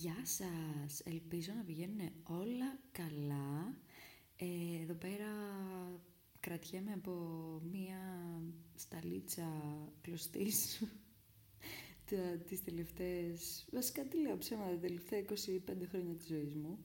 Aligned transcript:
Γεια 0.00 0.22
σας! 0.22 1.00
Ελπίζω 1.04 1.52
να 1.56 1.62
πηγαίνουν 1.62 2.10
όλα 2.22 2.78
καλά. 2.92 3.76
Ε, 4.36 4.82
εδώ 4.82 4.94
πέρα 4.94 5.30
κρατιέμαι 6.40 6.92
από 6.92 7.12
μία 7.72 7.98
σταλίτσα 8.74 9.48
κλωστής 10.00 10.82
τις 12.48 12.64
τελευταίες... 12.64 13.66
Βασικά 13.72 14.02
τι 14.02 14.20
λέω 14.20 14.38
ψέματα, 14.38 14.70
τα 14.70 14.78
τελευταία 14.78 15.20
25 15.20 15.26
χρόνια 15.88 16.14
της 16.14 16.26
ζωής 16.26 16.54
μου. 16.54 16.78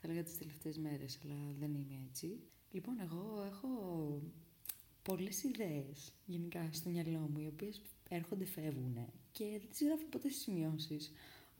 Θα 0.00 0.08
λέγα 0.08 0.22
τις 0.22 0.38
τελευταίες 0.38 0.78
μέρες, 0.78 1.18
αλλά 1.24 1.54
δεν 1.58 1.74
είμαι 1.74 2.06
έτσι. 2.08 2.40
Λοιπόν, 2.70 3.00
εγώ 3.00 3.42
έχω 3.46 3.68
πολλές 5.02 5.42
ιδέες 5.42 6.12
γενικά 6.26 6.68
στο 6.72 6.90
μυαλό 6.90 7.18
μου, 7.18 7.38
οι 7.38 7.46
οποίες 7.46 7.82
έρχονται, 8.08 8.44
φεύγουν 8.44 8.98
και 9.32 9.44
δεν 9.44 9.68
τις 9.70 9.82
γράφω 9.82 10.04
ποτέ 10.04 10.28
στις 10.28 10.42
σημειώσεις. 10.42 11.12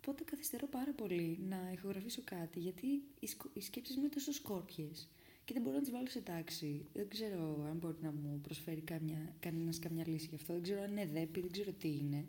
Οπότε 0.04 0.24
καθυστερώ 0.24 0.66
πάρα 0.66 0.92
πολύ 0.92 1.38
να 1.48 1.70
ηχογραφήσω 1.72 2.22
κάτι, 2.24 2.58
γιατί 2.58 2.86
οι 3.52 3.60
σκέψεις 3.60 3.96
μου 3.96 4.02
είναι 4.02 4.12
τόσο 4.12 4.32
σκόρπιες 4.32 5.08
και 5.44 5.52
δεν 5.52 5.62
μπορώ 5.62 5.74
να 5.76 5.82
τις 5.82 5.90
βάλω 5.90 6.08
σε 6.08 6.20
τάξη. 6.20 6.86
Δεν 6.92 7.08
ξέρω 7.08 7.66
αν 7.68 7.76
μπορεί 7.76 7.96
να 8.02 8.12
μου 8.12 8.40
προσφέρει 8.42 8.80
καμιά, 8.80 9.34
κανένας 9.40 9.78
καμιά 9.78 10.08
λύση 10.08 10.26
γι' 10.26 10.34
αυτό. 10.34 10.52
Δεν 10.52 10.62
ξέρω 10.62 10.82
αν 10.82 10.90
είναι 10.90 11.06
δέπη, 11.06 11.40
δεν 11.40 11.50
ξέρω 11.50 11.72
τι 11.72 11.88
είναι. 11.88 12.26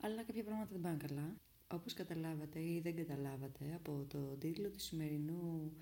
Αλλά 0.00 0.22
κάποια 0.22 0.44
πράγματα 0.44 0.68
δεν 0.72 0.80
πάνε 0.80 0.96
καλά. 0.96 1.36
Όπως 1.72 1.94
καταλάβατε 1.94 2.60
ή 2.60 2.80
δεν 2.80 2.96
καταλάβατε 2.96 3.72
από 3.74 4.04
το 4.08 4.18
τίτλο 4.18 4.68
του 4.68 4.80
σημερινού 4.80 5.72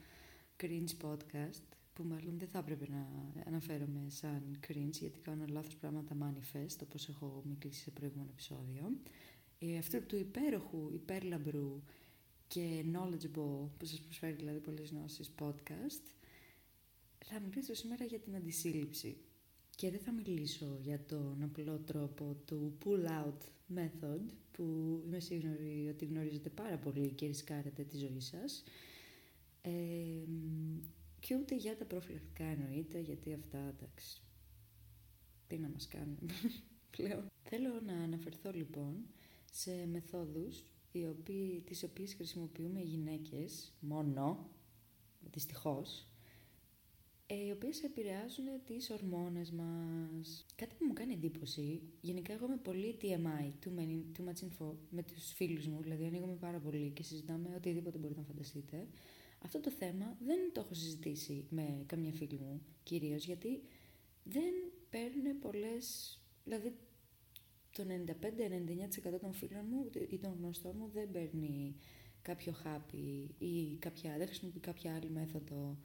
cringe 0.63 1.07
podcast, 1.07 1.67
που 1.93 2.03
μάλλον 2.03 2.39
δεν 2.39 2.49
θα 2.49 2.59
έπρεπε 2.59 2.87
να 2.89 3.09
αναφέρομαι 3.47 4.05
σαν 4.09 4.59
cringe, 4.69 4.99
γιατί 5.01 5.21
κάνω 5.21 5.45
λάθος 5.49 5.77
πράγματα 5.77 6.17
manifest, 6.23 6.77
όπως 6.83 7.09
έχω 7.09 7.43
μιλήσει 7.45 7.81
σε 7.81 7.91
προηγούμενο 7.91 8.31
επεισόδιο 8.33 8.93
ε, 9.59 9.79
αυτού 9.79 10.07
του 10.07 10.17
υπέροχου, 10.17 10.91
υπέρλαμπρου 10.93 11.83
και 12.47 12.85
knowledgeable, 12.93 13.69
που 13.79 13.85
σας 13.85 14.01
προσφέρει 14.01 14.33
δηλαδή 14.33 14.59
πολλές 14.59 14.91
γνώσεις, 14.91 15.31
podcast, 15.39 16.03
θα 17.25 17.41
μιλήσω 17.41 17.75
σήμερα 17.75 18.05
για 18.05 18.19
την 18.19 18.37
αντισύλληψη. 18.37 19.17
Και 19.77 19.91
δεν 19.91 20.01
θα 20.01 20.13
μιλήσω 20.13 20.79
για 20.83 21.05
τον 21.05 21.43
απλό 21.43 21.79
τρόπο 21.79 22.37
του 22.45 22.77
pull-out 22.85 23.41
method, 23.77 24.21
που 24.53 24.63
είμαι 25.07 25.21
σίγουρη 25.21 25.89
ότι 25.91 26.05
γνωρίζετε 26.05 26.49
πάρα 26.49 26.77
πολύ 26.77 27.11
και 27.11 27.27
ρισκάρετε 27.27 27.83
τη 27.83 27.97
ζωή 27.97 28.21
σας. 28.21 28.65
Ε, 29.63 29.71
και 31.21 31.35
ούτε 31.35 31.55
για 31.55 31.77
τα 31.77 31.85
προφυλακτικά 31.85 32.45
εννοείται, 32.45 32.99
γιατί 32.99 33.33
αυτά, 33.33 33.59
εντάξει, 33.59 34.23
τι 35.47 35.59
να 35.59 35.69
μας 35.69 35.89
κάνουν 35.89 36.19
πλέον. 36.97 37.27
Θέλω 37.43 37.81
να 37.87 37.93
αναφερθώ 37.93 38.51
λοιπόν 38.53 39.07
σε 39.59 39.87
μεθόδους 39.87 40.65
οι 40.93 41.07
οποίοι, 41.07 41.63
τις 41.67 41.83
οποίες 41.83 42.15
χρησιμοποιούμε 42.15 42.81
οι 42.81 42.85
γυναίκες 42.85 43.73
μόνο, 43.81 44.51
δυστυχώς, 45.33 46.09
ε, 47.27 47.47
οι 47.47 47.51
οποίες 47.51 47.83
επηρεάζουν 47.83 48.45
τις 48.65 48.91
ορμόνες 48.91 49.51
μας. 49.51 50.47
Κάτι 50.57 50.75
που 50.79 50.85
μου 50.85 50.93
κάνει 50.93 51.13
εντύπωση, 51.13 51.83
γενικά 52.01 52.33
εγώ 52.33 52.47
είμαι 52.47 52.57
πολύ 52.57 52.97
TMI, 53.01 53.53
too, 53.65 53.79
many, 53.79 54.19
too 54.19 54.25
much 54.29 54.45
info, 54.47 54.75
με 54.91 55.03
τους 55.03 55.33
φίλους 55.33 55.67
μου, 55.67 55.83
δηλαδή 55.83 56.07
ανοίγουμε 56.07 56.35
πάρα 56.35 56.59
πολύ 56.59 56.91
και 56.91 57.03
συζητάμε 57.03 57.55
οτιδήποτε 57.57 57.99
μπορείτε 57.99 58.21
να 58.21 58.27
φανταστείτε. 58.27 58.87
Αυτό 59.39 59.61
το 59.61 59.71
θέμα 59.71 60.17
δεν 60.21 60.53
το 60.53 60.61
έχω 60.61 60.75
συζητήσει 60.75 61.47
με 61.51 61.83
καμιά 61.87 62.13
φίλη 62.13 62.39
μου, 62.39 62.63
κυρίως 62.83 63.25
γιατί 63.25 63.63
δεν 64.25 64.55
παίρνουν 64.91 65.39
πολλές, 65.39 66.19
δηλαδή 66.45 66.77
το 67.77 67.85
95-99% 69.17 69.21
των 69.21 69.33
φίλων 69.33 69.65
μου 69.71 69.91
ή 70.09 70.19
των 70.19 70.37
γνωστών 70.39 70.75
μου 70.79 70.91
δεν 70.93 71.11
παίρνει 71.11 71.77
κάποιο 72.23 72.53
χάπι 72.53 73.35
ή 73.39 73.77
κάποια, 73.79 74.17
δεν 74.19 74.27
χρησιμοποιεί 74.27 74.61
κάποια 74.61 74.95
άλλη 74.95 75.11
μέθοδο 75.11 75.79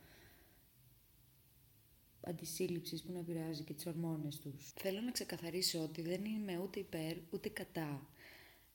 αντισύλληψης 2.22 3.04
που 3.04 3.12
να 3.12 3.20
επηρεάζει 3.20 3.64
και 3.64 3.74
τις 3.74 3.86
ορμόνες 3.86 4.40
τους. 4.40 4.74
Θέλω 4.76 5.02
να 5.02 5.12
ξεκαθαρίσω 5.12 5.82
ότι 5.84 6.02
δεν 6.02 6.26
είμαι 6.26 6.58
ούτε 6.58 6.80
υπέρ 6.80 7.18
ούτε 7.30 7.50
κατά 7.50 8.10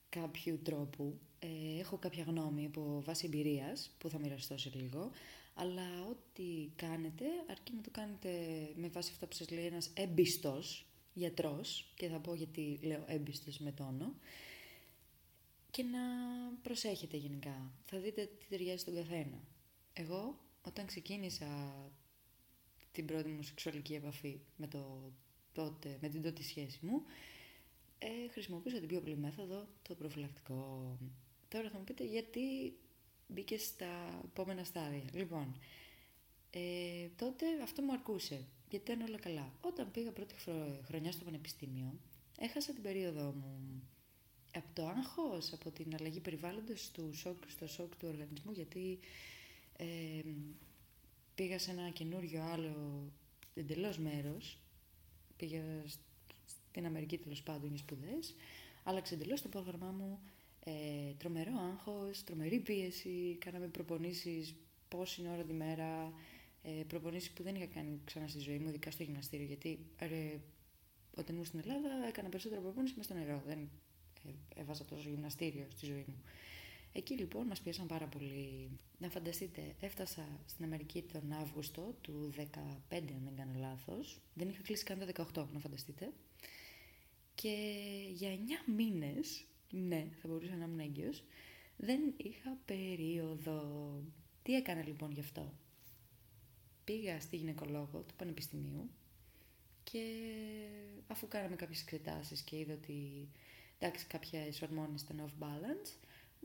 κάποιου 0.08 0.60
τρόπου. 0.62 1.18
Ε, 1.38 1.78
έχω 1.80 1.96
κάποια 1.96 2.24
γνώμη 2.24 2.66
από 2.66 3.02
βάση 3.04 3.26
εμπειρίας 3.26 3.94
που 3.98 4.08
θα 4.08 4.18
μοιραστώ 4.18 4.58
σε 4.58 4.70
λίγο, 4.74 5.10
αλλά 5.54 6.06
ό,τι 6.10 6.70
κάνετε, 6.76 7.24
αρκεί 7.50 7.72
να 7.74 7.80
το 7.80 7.90
κάνετε 7.90 8.28
με 8.74 8.88
βάση 8.88 9.10
αυτά 9.12 9.26
που 9.26 9.34
σας 9.34 9.50
λέει 9.50 9.64
ένας 9.64 9.90
έμπιστος 9.94 10.85
γιατρός 11.16 11.92
και 11.94 12.08
θα 12.08 12.18
πω 12.18 12.34
γιατί 12.34 12.78
λέω 12.82 13.04
έμπιστος 13.06 13.58
με 13.58 13.72
τόνο 13.72 14.14
και 15.70 15.82
να 15.82 15.98
προσέχετε 16.62 17.16
γενικά. 17.16 17.72
Θα 17.84 17.98
δείτε 17.98 18.30
τι 18.38 18.46
ταιριάζει 18.48 18.78
στον 18.78 18.94
καθένα. 18.94 19.48
Εγώ 19.92 20.38
όταν 20.62 20.86
ξεκίνησα 20.86 21.74
την 22.92 23.06
πρώτη 23.06 23.28
μου 23.28 23.42
σεξουαλική 23.42 23.94
επαφή 23.94 24.40
με, 24.56 24.66
το 24.66 25.12
τότε, 25.52 25.98
με 26.00 26.08
την 26.08 26.22
τότε 26.22 26.42
σχέση 26.42 26.78
μου 26.82 27.02
ε, 27.98 28.28
χρησιμοποιούσα 28.30 28.78
την 28.78 28.88
πιο 28.88 28.98
απλή 28.98 29.16
μέθοδο, 29.16 29.68
το 29.82 29.94
προφυλακτικό. 29.94 30.96
Τώρα 31.48 31.70
θα 31.70 31.78
μου 31.78 31.84
πείτε 31.84 32.04
γιατί 32.04 32.76
μπήκε 33.26 33.58
στα 33.58 34.20
επόμενα 34.24 34.64
στάδια. 34.64 35.02
Λοιπόν, 35.12 35.56
ε, 36.50 37.08
τότε 37.16 37.46
αυτό 37.62 37.82
μου 37.82 37.92
αρκούσε 37.92 38.46
γιατί 38.70 38.92
ήταν 38.92 39.08
όλα 39.08 39.18
καλά. 39.18 39.52
Όταν 39.60 39.90
πήγα 39.90 40.12
πρώτη 40.12 40.34
χρονιά 40.84 41.12
στο 41.12 41.24
πανεπιστήμιο, 41.24 41.98
έχασα 42.38 42.72
την 42.72 42.82
περίοδο 42.82 43.32
μου 43.32 43.82
από 44.56 44.68
το 44.72 44.86
άγχος, 44.86 45.52
από 45.52 45.70
την 45.70 45.94
αλλαγή 45.94 46.20
περιβάλλοντος, 46.20 46.90
του 46.90 47.10
σοκ, 47.14 47.42
στο 47.46 47.66
σοκ 47.66 47.96
του 47.96 48.08
οργανισμού, 48.08 48.52
γιατί 48.52 48.98
ε, 49.76 49.86
πήγα 51.34 51.58
σε 51.58 51.70
ένα 51.70 51.90
καινούριο 51.90 52.42
άλλο 52.42 53.02
εντελώς 53.54 53.98
μέρος, 53.98 54.58
πήγα 55.36 55.62
στην 56.44 56.86
Αμερική 56.86 57.18
τέλος 57.18 57.42
πάντων 57.42 57.68
για 57.68 57.78
σπουδές, 57.78 58.34
άλλαξε 58.84 59.14
εντελώς 59.14 59.42
το 59.42 59.48
πρόγραμμά 59.48 59.90
μου, 59.90 60.20
ε, 60.64 61.12
τρομερό 61.18 61.52
άγχος, 61.72 62.24
τρομερή 62.24 62.58
πίεση, 62.60 63.36
κάναμε 63.40 63.66
προπονήσεις 63.66 64.54
πόση 64.88 65.28
ώρα 65.28 65.42
τη 65.42 65.52
μέρα, 65.52 66.12
ε, 66.66 66.82
προπονήσεις 66.82 67.30
που 67.30 67.42
δεν 67.42 67.54
είχα 67.54 67.66
κάνει 67.66 68.00
ξανά 68.04 68.28
στη 68.28 68.38
ζωή 68.38 68.58
μου, 68.58 68.68
ειδικά 68.68 68.90
στο 68.90 69.02
γυμναστήριο, 69.02 69.46
γιατί 69.46 69.78
ε, 69.98 70.08
όταν 71.16 71.34
ήμουν 71.34 71.46
στην 71.46 71.58
Ελλάδα 71.58 72.06
έκανα 72.08 72.28
περισσότερο 72.28 72.60
προπόνηση 72.60 72.94
μες 72.96 73.04
στο 73.04 73.14
νερό, 73.14 73.42
δεν 73.46 73.58
ε, 74.26 74.60
έβαζα 74.60 74.84
τόσο 74.84 75.08
γυμναστήριο 75.08 75.66
στη 75.70 75.86
ζωή 75.86 76.04
μου. 76.06 76.22
Εκεί 76.92 77.14
λοιπόν 77.14 77.46
μας 77.46 77.60
πιέσαν 77.60 77.86
πάρα 77.86 78.06
πολύ. 78.06 78.70
Να 78.98 79.08
φανταστείτε, 79.08 79.74
έφτασα 79.80 80.40
στην 80.46 80.64
Αμερική 80.64 81.02
τον 81.02 81.32
Αύγουστο 81.32 81.94
του 82.00 82.32
2015, 82.36 82.42
αν 82.90 83.22
δεν 83.24 83.34
κάνω 83.36 83.52
λάθος. 83.58 84.20
Δεν 84.34 84.48
είχα 84.48 84.62
κλείσει 84.62 84.84
καν 84.84 84.98
τα 84.98 85.26
18, 85.34 85.46
να 85.52 85.58
φανταστείτε. 85.58 86.12
Και 87.34 87.54
για 88.12 88.30
9 88.30 88.72
μήνες, 88.76 89.44
ναι, 89.70 90.06
θα 90.20 90.28
μπορούσα 90.28 90.56
να 90.56 90.64
ήμουν 90.64 90.78
έγκυος, 90.78 91.24
δεν 91.76 92.00
είχα 92.16 92.58
περίοδο. 92.64 94.02
Τι 94.42 94.54
έκανα 94.54 94.82
λοιπόν 94.86 95.12
γι' 95.12 95.20
αυτό; 95.20 95.52
Πήγα 96.86 97.20
στη 97.20 97.36
γυναικολόγο 97.36 98.04
του 98.06 98.14
Πανεπιστημίου 98.16 98.90
και 99.82 100.02
αφού 101.06 101.28
κάναμε 101.28 101.56
κάποιες 101.56 101.82
εξετάσεις 101.82 102.42
και 102.42 102.58
είδα 102.58 102.74
ότι 102.74 103.28
εντάξει 103.78 104.06
κάποιες 104.06 104.62
ορμόνες 104.62 105.02
ήταν 105.02 105.22
off 105.26 105.42
balance 105.44 105.90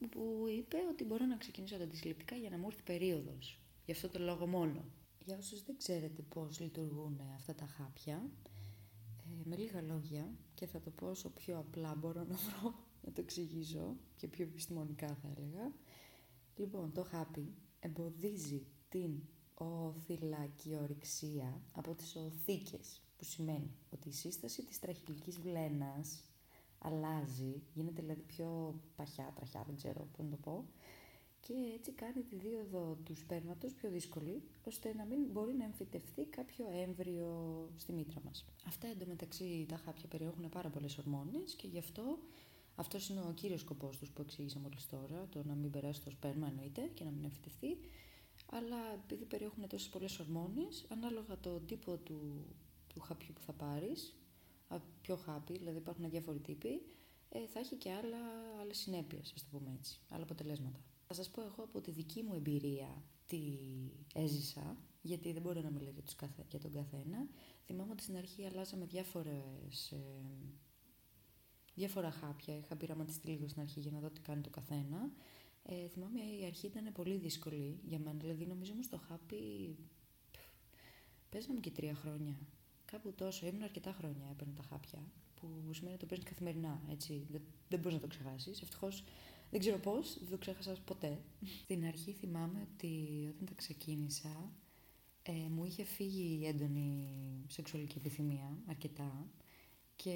που 0.09 0.45
είπε 0.57 0.77
ότι 0.91 1.03
μπορώ 1.03 1.25
να 1.25 1.37
ξεκινήσω 1.37 1.77
τα 1.77 1.83
αντισυλληπτικά 1.83 2.35
για 2.35 2.49
να 2.49 2.57
μου 2.57 2.67
έρθει 2.67 2.83
περίοδος. 2.83 3.59
Γι' 3.85 3.91
αυτό 3.91 4.09
το 4.09 4.19
λόγο 4.19 4.47
μόνο. 4.47 4.85
Για 5.25 5.37
όσους 5.37 5.63
δεν 5.63 5.77
ξέρετε 5.77 6.21
πώς 6.21 6.59
λειτουργούν 6.59 7.21
αυτά 7.35 7.55
τα 7.55 7.65
χάπια, 7.65 8.29
ε, 9.17 9.43
με 9.43 9.55
λίγα 9.55 9.81
λόγια 9.81 10.31
και 10.53 10.65
θα 10.65 10.79
το 10.79 10.89
πω 10.89 11.09
όσο 11.09 11.29
πιο 11.29 11.57
απλά 11.57 11.95
μπορώ 11.95 12.23
να 12.23 12.35
βρω 12.35 12.73
να 13.01 13.11
το 13.11 13.21
εξηγήσω 13.21 13.95
και 14.15 14.27
πιο 14.27 14.43
επιστημονικά 14.43 15.07
θα 15.07 15.33
έλεγα. 15.37 15.71
Λοιπόν, 16.55 16.91
το 16.91 17.03
χάπι 17.03 17.53
εμποδίζει 17.79 18.65
την 18.89 19.21
οθυλακιορυξία 19.65 21.61
από 21.71 21.93
τις 21.93 22.15
οθήκες, 22.15 23.01
που 23.17 23.23
σημαίνει 23.23 23.71
ότι 23.93 24.09
η 24.09 24.11
σύσταση 24.11 24.63
της 24.63 24.79
τραχυλικής 24.79 25.39
βλένας 25.39 26.23
αλλάζει, 26.79 27.61
γίνεται 27.73 28.01
δηλαδή 28.01 28.21
πιο 28.21 28.79
παχιά, 28.95 29.33
τραχιά, 29.35 29.63
δεν 29.67 29.75
ξέρω 29.75 30.07
πώς 30.17 30.25
να 30.25 30.31
το 30.31 30.37
πω, 30.37 30.65
και 31.39 31.53
έτσι 31.77 31.91
κάνει 31.91 32.21
τη 32.21 32.35
δίωδο 32.35 32.97
του 33.03 33.15
σπέρματος 33.15 33.73
πιο 33.73 33.89
δύσκολη, 33.89 34.41
ώστε 34.63 34.93
να 34.93 35.05
μην 35.05 35.19
μπορεί 35.31 35.53
να 35.53 35.63
εμφυτευτεί 35.63 36.25
κάποιο 36.25 36.65
έμβριο 36.71 37.29
στη 37.77 37.91
μήτρα 37.93 38.21
μας. 38.25 38.45
Αυτά 38.67 38.87
εντωμεταξύ 38.87 39.65
τα 39.69 39.77
χάπια 39.77 40.07
περιέχουν 40.07 40.49
πάρα 40.49 40.69
πολλές 40.69 40.97
ορμόνες 40.97 41.55
και 41.55 41.67
γι' 41.67 41.79
αυτό 41.79 42.19
αυτός 42.75 43.09
είναι 43.09 43.19
ο 43.19 43.31
κύριος 43.35 43.59
σκοπός 43.59 43.97
τους 43.97 44.09
που 44.09 44.21
εξήγησα 44.21 44.59
μόλις 44.59 44.87
τώρα, 44.87 45.27
το 45.29 45.43
να 45.43 45.53
μην 45.53 45.71
περάσει 45.71 46.01
το 46.01 46.09
σπέρμα 46.09 46.47
εννοείται 46.47 46.81
και 46.93 47.03
να 47.03 47.09
μην 47.09 47.23
εμφυτευτεί 47.23 47.77
αλλά 48.51 48.93
επειδή 48.93 49.25
περιέχουν 49.25 49.67
τόσες 49.67 49.89
πολλές 49.89 50.19
ορμόνες, 50.19 50.85
ανάλογα 50.89 51.37
το 51.39 51.59
τύπο 51.59 51.97
του, 51.97 52.45
του 52.87 52.99
χαπιού 52.99 53.33
που 53.33 53.41
θα 53.41 53.53
πάρεις, 53.53 54.15
πιο 55.01 55.15
χάπι, 55.15 55.57
δηλαδή 55.57 55.77
υπάρχουν 55.77 56.09
διάφοροι 56.09 56.39
τύποι, 56.39 56.81
ε, 57.29 57.47
θα 57.47 57.59
έχει 57.59 57.75
και 57.75 57.91
άλλα, 57.91 58.17
άλλες 58.61 58.77
συνέπειες, 58.77 59.33
ας 59.35 59.43
το 59.43 59.57
πούμε 59.57 59.75
έτσι, 59.77 59.99
άλλα 60.09 60.23
αποτελέσματα. 60.23 60.79
Θα 61.07 61.13
σας 61.13 61.29
πω 61.29 61.41
εγώ 61.41 61.63
από 61.63 61.81
τη 61.81 61.91
δική 61.91 62.23
μου 62.23 62.33
εμπειρία 62.33 63.03
τι 63.25 63.41
έζησα, 64.13 64.77
γιατί 65.01 65.31
δεν 65.31 65.41
μπορώ 65.41 65.61
να 65.61 65.69
μιλάω 65.69 65.91
για, 65.91 66.01
τους 66.01 66.15
για 66.49 66.59
τον 66.59 66.71
καθένα. 66.71 67.27
Θυμάμαι 67.65 67.91
ότι 67.91 68.03
στην 68.03 68.17
αρχή 68.17 68.45
αλλάζαμε 68.45 68.85
διάφορες, 68.85 69.91
ε, 69.91 69.97
διάφορα 71.73 72.11
χάπια. 72.11 72.57
Είχα 72.57 72.75
πειραματιστεί 72.75 73.27
λίγο 73.27 73.47
στην 73.47 73.61
αρχή 73.61 73.79
για 73.79 73.91
να 73.91 73.99
δω 73.99 74.09
τι 74.09 74.21
κάνει 74.21 74.41
το 74.41 74.49
καθένα. 74.49 75.11
Ε, 75.63 75.87
θυμάμαι 75.87 76.19
η 76.41 76.45
αρχή 76.45 76.65
ήταν 76.65 76.91
πολύ 76.91 77.17
δύσκολη 77.17 77.79
για 77.83 77.99
μένα. 77.99 78.17
Δηλαδή 78.19 78.45
νομίζω 78.45 78.73
μου 78.73 78.83
στο 78.83 78.97
χάπι 78.97 79.75
παίζαμε 81.29 81.59
και 81.59 81.71
τρία 81.71 81.95
χρόνια. 81.95 82.39
Κάπου 82.85 83.13
τόσο. 83.13 83.47
Ήμουν 83.47 83.63
αρκετά 83.63 83.91
χρόνια 83.91 84.27
έπαιρνα 84.31 84.53
τα 84.53 84.63
χάπια. 84.63 84.99
Που 85.35 85.73
σημαίνει 85.73 85.93
ότι 85.95 86.03
το 86.03 86.05
παίρνει 86.05 86.23
καθημερινά. 86.23 86.81
Έτσι. 86.89 87.25
Δεν, 87.31 87.41
δεν 87.69 87.79
μπορείς 87.79 87.93
να 87.93 88.01
το 88.01 88.07
ξεχάσεις. 88.07 88.61
Ευτυχώς 88.61 89.03
δεν 89.51 89.59
ξέρω 89.59 89.77
πώς, 89.77 90.17
δεν 90.19 90.29
το 90.29 90.37
ξέχασα 90.37 90.77
ποτέ. 90.85 91.21
Στην 91.63 91.85
αρχή 91.85 92.11
θυμάμαι 92.11 92.67
ότι 92.73 93.25
όταν 93.33 93.45
τα 93.45 93.53
ξεκίνησα 93.53 94.51
ε, 95.23 95.31
μου 95.31 95.65
είχε 95.65 95.83
φύγει 95.83 96.39
η 96.41 96.47
έντονη 96.47 97.09
σεξουαλική 97.47 97.97
επιθυμία 97.97 98.57
αρκετά 98.65 99.29
και 99.95 100.13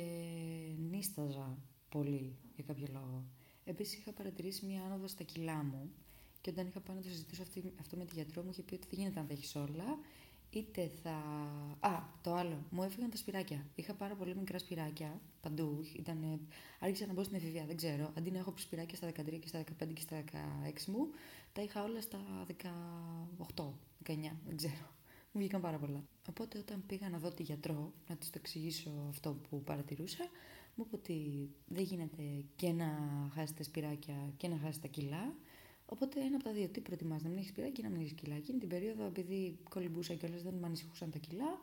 νίσταζα 0.89 1.57
πολύ 1.89 2.35
για 2.55 2.63
κάποιο 2.63 2.87
λόγο. 2.91 3.25
Επίσης 3.65 3.97
είχα 3.97 4.11
παρατηρήσει 4.11 4.65
μια 4.65 4.83
άνοδο 4.83 5.07
στα 5.07 5.23
κιλά 5.23 5.63
μου 5.63 5.91
και 6.41 6.49
όταν 6.49 6.67
είχα 6.67 6.79
πάει 6.79 6.95
να 6.95 7.01
το 7.01 7.07
συζητήσω 7.09 7.43
αυτό 7.79 7.97
με 7.97 8.05
τη 8.05 8.13
γιατρό 8.13 8.41
μου 8.43 8.49
είχε 8.51 8.61
πει 8.61 8.73
ότι 8.73 8.87
δεν 8.89 8.99
γίνεται 8.99 9.19
να 9.19 9.25
τα 9.25 9.33
έχεις 9.33 9.55
όλα 9.55 9.99
είτε 10.49 10.91
θα... 11.03 11.11
Α, 11.79 12.03
το 12.21 12.33
άλλο. 12.33 12.63
Μου 12.69 12.83
έφυγαν 12.83 13.09
τα 13.09 13.17
σπυράκια. 13.17 13.65
Είχα 13.75 13.93
πάρα 13.93 14.15
πολύ 14.15 14.35
μικρά 14.35 14.59
σπυράκια 14.59 15.21
παντού. 15.41 15.85
Ήταν... 15.95 16.39
Άρχισα 16.79 17.05
να 17.05 17.13
μπω 17.13 17.23
στην 17.23 17.35
εφηβεία, 17.35 17.65
δεν 17.65 17.75
ξέρω. 17.75 18.11
Αντί 18.17 18.31
να 18.31 18.37
έχω 18.37 18.53
σπυράκια 18.55 18.95
στα 18.97 19.09
13 19.09 19.39
και 19.39 19.47
στα 19.47 19.63
15 19.83 19.87
και 19.93 20.01
στα 20.01 20.23
16 20.77 20.85
μου, 20.85 21.07
τα 21.53 21.61
είχα 21.61 21.83
όλα 21.83 22.01
στα 22.01 22.19
18, 23.55 23.63
19, 24.05 24.15
δεν 24.45 24.55
ξέρω. 24.55 24.93
Μου 25.31 25.41
βγήκαν 25.41 25.61
πάρα 25.61 25.77
πολλά. 25.77 26.03
Οπότε 26.29 26.57
όταν 26.57 26.83
πήγα 26.87 27.09
να 27.09 27.17
δω 27.17 27.31
τη 27.31 27.43
γιατρό, 27.43 27.93
να 28.07 28.15
της 28.15 28.29
το 28.29 28.37
εξηγήσω 28.41 28.91
αυτό 29.09 29.37
που 29.49 29.63
παρατηρούσα, 29.63 30.29
μου 30.75 30.83
είπε 30.87 30.95
ότι 30.95 31.49
δεν 31.67 31.83
γίνεται 31.83 32.43
και 32.55 32.71
να 32.71 32.87
χάσει 33.33 33.53
τα 33.53 33.63
σπυράκια 33.63 34.33
και 34.37 34.47
να 34.47 34.57
χάσει 34.57 34.81
τα 34.81 34.87
κιλά. 34.87 35.35
Οπότε 35.85 36.19
ένα 36.19 36.35
από 36.35 36.43
τα 36.43 36.51
δύο. 36.51 36.67
Τι 36.67 36.81
προτιμά, 36.81 37.19
να 37.23 37.29
μην 37.29 37.37
έχεις 37.37 37.51
πειράκι 37.51 37.81
ή 37.81 37.83
να 37.83 37.89
μην 37.89 38.01
έχεις 38.01 38.13
κιλά. 38.13 38.35
Εκείνη 38.35 38.59
την 38.59 38.69
περίοδο, 38.69 39.05
επειδή 39.05 39.59
κολυμπούσα 39.69 40.13
και 40.13 40.25
όλε 40.25 40.37
δεν 40.37 40.53
με 40.53 40.65
ανησυχούσαν 40.65 41.11
τα 41.11 41.17
κιλά, 41.17 41.59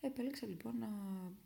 επέλεξα 0.00 0.46
λοιπόν 0.46 0.78
να 0.78 0.88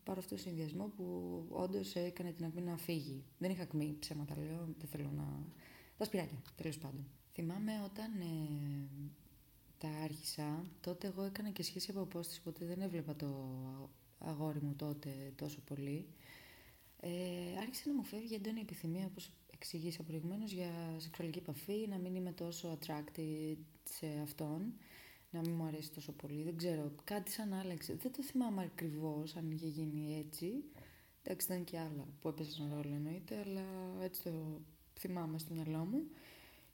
πάρω 0.05 0.19
αυτό 0.19 0.35
το 0.35 0.41
συνδυασμό 0.41 0.93
που 0.97 1.05
όντως 1.49 1.95
έκανε 1.95 2.33
την 2.33 2.45
ακμή 2.45 2.61
να 2.63 2.77
φύγει. 2.77 3.25
Δεν 3.39 3.51
είχα 3.51 3.63
ακμή, 3.63 3.97
ψέματα 3.99 4.37
λέω, 4.37 4.69
δεν 4.79 4.89
θέλω 4.89 5.11
να. 5.17 5.47
Τα 5.97 6.05
σπυράκια, 6.05 6.43
τέλος 6.57 6.79
πάντων. 6.79 7.07
Θυμάμαι 7.33 7.73
όταν 7.85 8.21
ε, 8.21 8.89
τα 9.79 9.89
άρχισα, 9.89 10.65
τότε 10.81 11.07
εγώ 11.07 11.23
έκανα 11.23 11.51
και 11.51 11.63
σχέση 11.63 11.91
από 11.91 12.01
απόσταση, 12.01 12.41
οπότε 12.41 12.65
δεν 12.65 12.81
έβλεπα 12.81 13.17
το 13.17 13.29
αγόρι 14.19 14.61
μου 14.63 14.75
τότε 14.77 15.33
τόσο 15.37 15.61
πολύ. 15.61 16.07
Ε, 17.01 17.11
άρχισε 17.61 17.89
να 17.89 17.95
μου 17.95 18.05
φεύγει 18.05 18.35
έντονη 18.35 18.61
επιθυμία, 18.61 19.07
όπως 19.07 19.31
εξηγήσα 19.53 20.03
προηγουμένως 20.03 20.53
για 20.53 20.71
σεξουαλική 20.97 21.39
επαφή, 21.39 21.87
να 21.89 21.99
μην 21.99 22.15
είμαι 22.15 22.33
τόσο 22.33 22.79
attracted 22.79 23.57
σε 23.85 24.07
αυτόν, 24.23 24.75
να 25.31 25.41
μην 25.41 25.51
μου 25.51 25.65
αρέσει 25.65 25.93
τόσο 25.93 26.13
πολύ. 26.13 26.43
Δεν 26.43 26.57
ξέρω, 26.57 26.93
κάτι 27.05 27.31
σαν 27.31 27.53
άλλαξε. 27.53 27.95
Δεν 27.95 28.13
το 28.13 28.23
θυμάμαι 28.23 28.63
ακριβώς 28.63 29.37
αν 29.37 29.51
είχε 29.51 29.67
γίνει 29.67 30.25
έτσι. 30.27 30.65
Εντάξει, 31.23 31.47
ήταν 31.47 31.65
και 31.65 31.79
άλλα 31.79 32.09
που 32.21 32.29
έπαιζαν 32.29 32.71
ρόλο 32.75 32.95
εννοείται, 32.95 33.45
αλλά 33.47 33.65
έτσι 34.03 34.23
το 34.23 34.61
θυμάμαι 34.99 35.39
στο 35.39 35.55
μυαλό 35.55 35.85
μου. 35.85 36.03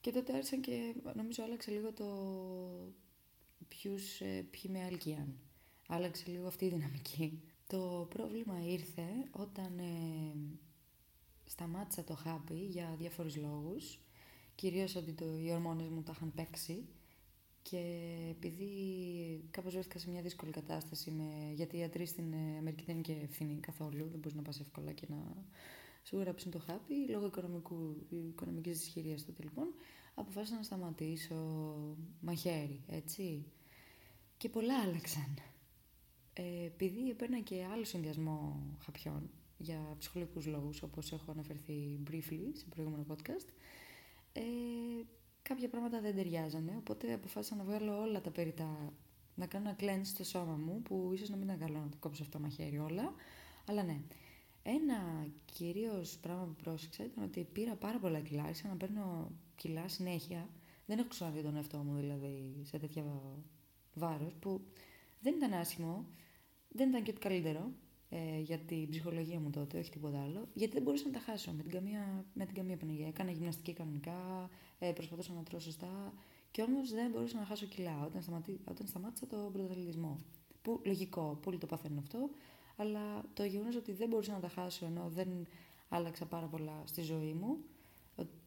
Και 0.01 0.13
τότε 0.13 0.33
άρχισαν 0.33 0.61
και 0.61 0.95
νομίζω 1.15 1.43
άλλαξε 1.43 1.71
λίγο 1.71 1.93
το 1.93 2.07
ποιους, 3.69 4.21
ε, 4.21 4.47
ποιοι 4.51 4.71
με 4.75 4.85
αλκίαν. 4.85 5.39
Άλλαξε 5.89 6.25
λίγο 6.27 6.47
αυτή 6.47 6.65
η 6.65 6.69
δυναμική. 6.69 7.43
Το 7.75 8.07
πρόβλημα 8.09 8.61
ήρθε 8.67 9.07
όταν 9.31 9.79
ε, 9.79 10.37
σταμάτησα 11.45 12.05
το 12.05 12.15
χάπι 12.15 12.55
για 12.55 12.95
διάφορους 12.99 13.37
λόγους, 13.37 13.99
κυρίως 14.55 14.97
ότι 14.97 15.13
το, 15.13 15.25
οι 15.39 15.53
ορμόνες 15.53 15.89
μου 15.89 16.03
τα 16.03 16.13
είχαν 16.17 16.33
παίξει 16.35 16.89
και 17.63 17.83
επειδή 18.31 18.69
κάπως 19.51 19.73
βρέθηκα 19.73 19.99
σε 19.99 20.11
μια 20.11 20.23
δύσκολη 20.23 20.53
κατάσταση 20.53 21.11
με, 21.11 21.53
γιατί 21.55 21.77
οι 21.77 21.79
ιατροί 21.79 22.07
στην 22.07 22.35
Αμερική 22.59 22.85
δεν 22.85 22.95
είναι 22.95 23.05
και 23.05 23.17
ευθύνη 23.23 23.61
καθόλου, 23.61 24.09
δεν 24.11 24.19
μπορείς 24.19 24.35
να 24.35 24.43
πας 24.43 24.61
εύκολα 24.61 24.93
και 24.93 25.07
να 25.09 25.45
σου 26.03 26.19
γράψουν 26.19 26.51
το 26.51 26.59
χάπι, 26.59 26.95
λόγω 27.09 27.27
οικονομικού, 27.27 28.07
οικονομικής 28.11 28.79
δυσχερίας 28.79 29.25
τότε 29.25 29.43
λοιπόν, 29.43 29.75
αποφάσισα 30.15 30.57
να 30.57 30.63
σταματήσω 30.63 31.35
μαχαίρι, 32.21 32.85
έτσι. 32.87 33.45
Και 34.37 34.49
πολλά 34.49 34.81
άλλαξαν. 34.81 35.39
Ε, 36.37 36.65
επειδή 36.65 37.11
έπαιρνα 37.11 37.41
και 37.41 37.65
άλλο 37.73 37.85
συνδυασμό 37.85 38.67
χαπιών, 38.85 39.31
για 39.59 39.95
ψυχολογικούς 39.99 40.47
λόγους, 40.47 40.83
όπως 40.83 41.13
έχω 41.13 41.31
αναφερθεί 41.31 41.99
briefly 42.11 42.51
σε 42.53 42.65
προηγούμενο 42.69 43.05
podcast, 43.09 43.49
ε, 44.33 44.43
κάποια 45.43 45.69
πράγματα 45.69 46.01
δεν 46.01 46.15
ταιριάζανε, 46.15 46.75
οπότε 46.79 47.13
αποφάσισα 47.13 47.55
να 47.55 47.65
βγάλω 47.65 48.01
όλα 48.01 48.21
τα 48.21 48.31
περιτά, 48.31 48.93
να 49.35 49.47
κάνω 49.47 49.69
ένα 49.69 49.77
cleanse 49.81 50.05
στο 50.05 50.25
σώμα 50.25 50.57
μου, 50.57 50.83
που 50.83 51.11
ίσως 51.15 51.29
να 51.29 51.37
μην 51.37 51.49
ήταν 51.49 51.59
καλό 51.59 51.79
να 51.79 51.89
το 51.89 51.97
κόψω 52.01 52.23
αυτό 52.23 52.39
μαχαίρι 52.41 52.79
όλα, 52.79 53.15
αλλά 53.67 53.83
ναι. 53.83 54.01
Ένα 54.63 55.27
κυρίως 55.45 56.19
πράγμα 56.19 56.45
που 56.45 56.63
πρόσεξα 56.63 57.05
ήταν 57.05 57.25
ότι 57.25 57.47
πήρα 57.53 57.75
πάρα 57.75 57.99
πολλά 57.99 58.21
κιλά, 58.21 58.43
άρχισα 58.43 58.69
να 58.69 58.77
παίρνω 58.77 59.31
κιλά 59.57 59.89
συνέχεια. 59.89 60.49
Δεν 60.87 60.99
έχω 60.99 61.09
ξαναδεί 61.09 61.43
τον 61.43 61.57
εαυτό 61.57 61.79
μου 61.79 61.97
δηλαδή 61.97 62.61
σε 62.63 62.79
τέτοια 62.79 63.05
βάρος 63.95 64.35
που 64.35 64.61
δεν 65.21 65.35
ήταν 65.35 65.53
άσχημο, 65.53 66.07
δεν 66.77 66.89
ήταν 66.89 67.03
και 67.03 67.13
το 67.13 67.19
καλύτερο, 67.21 67.73
ε, 68.09 68.39
για 68.41 68.59
την 68.59 68.89
ψυχολογία 68.89 69.41
μου 69.41 69.51
τότε, 69.51 69.79
όχι 69.79 69.91
τίποτα 69.91 70.23
άλλο, 70.23 70.49
γιατί 70.55 70.73
δεν 70.73 70.83
μπορούσα 70.83 71.07
να 71.07 71.13
τα 71.13 71.19
χάσω 71.19 71.53
με 71.53 71.63
την 71.63 71.71
καμία, 71.71 72.25
με 72.35 72.45
την 72.45 72.55
καμία 72.55 72.77
πανηγία. 72.77 73.07
Έκανα 73.07 73.31
γυμναστική 73.31 73.73
κανονικά, 73.73 74.51
ε, 74.79 74.93
προσπαθούσα 74.93 75.33
να 75.33 75.43
τρώω 75.43 75.61
σωστά 75.61 76.13
και 76.51 76.63
όμως 76.63 76.91
δεν 76.91 77.11
μπορούσα 77.11 77.39
να 77.39 77.45
χάσω 77.45 77.67
κιλά 77.67 78.05
όταν, 78.05 78.23
σταματή, 78.23 78.61
όταν 78.65 78.87
σταμάτησα 78.87 79.27
τον 79.27 79.53
πρωτοθελητισμό. 79.53 80.19
Που 80.63 80.81
λογικό, 80.85 81.39
πολλοί 81.43 81.59
το 81.59 81.67
παθαίνουν 81.67 81.99
αυτό, 81.99 82.31
αλλά 82.77 83.25
το 83.35 83.45
γεγονός 83.45 83.77
ότι 83.77 83.93
δεν 83.93 84.09
μπορούσα 84.09 84.33
να 84.33 84.41
τα 84.41 84.49
χάσω 84.49 84.87
ενώ 84.87 85.09
δεν 85.09 85.47
άλλαξα 85.89 86.27
πάρα 86.27 86.47
πολλά 86.47 86.83
στη 86.85 87.03
ζωή 87.03 87.33
μου. 87.33 87.59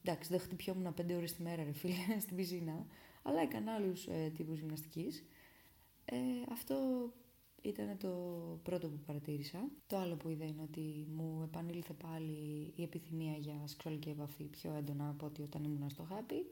Εντάξει, 0.04 0.30
δεν 0.30 0.40
χτυπιόμουν 0.40 0.94
πέντε 0.94 1.16
ώρες 1.16 1.34
τη 1.34 1.42
μέρα, 1.42 1.64
ρε 1.64 1.72
φίλε, 1.72 1.94
στην 2.26 2.36
πισίνα, 2.36 2.86
αλλά 3.24 3.42
έκανα 3.42 3.74
άλλους 3.74 4.08
ε, 4.08 4.32
τύπους 4.36 4.60
γυμναστικής. 4.60 5.24
Ε, 6.06 6.18
αυτό 6.52 6.76
ήταν 7.62 7.98
το 7.98 8.10
πρώτο 8.64 8.88
που 8.88 9.00
παρατήρησα. 9.06 9.70
Το 9.88 9.98
άλλο 9.98 10.16
που 10.16 10.30
είδα 10.30 10.46
είναι 10.46 10.62
ότι 10.62 11.08
μου 11.16 11.42
επανήλθε 11.44 11.94
πάλι 11.94 12.74
η 12.76 12.84
επιθυμία 12.84 13.38
για 13.38 13.62
σεξουαλική 13.66 14.10
επαφή 14.10 14.44
πιο 14.44 14.74
έντονα 14.74 15.10
από 15.10 15.26
ότι 15.26 15.42
όταν 15.42 15.64
ήμουν 15.64 15.90
στο 15.90 16.04
χάπι. 16.04 16.46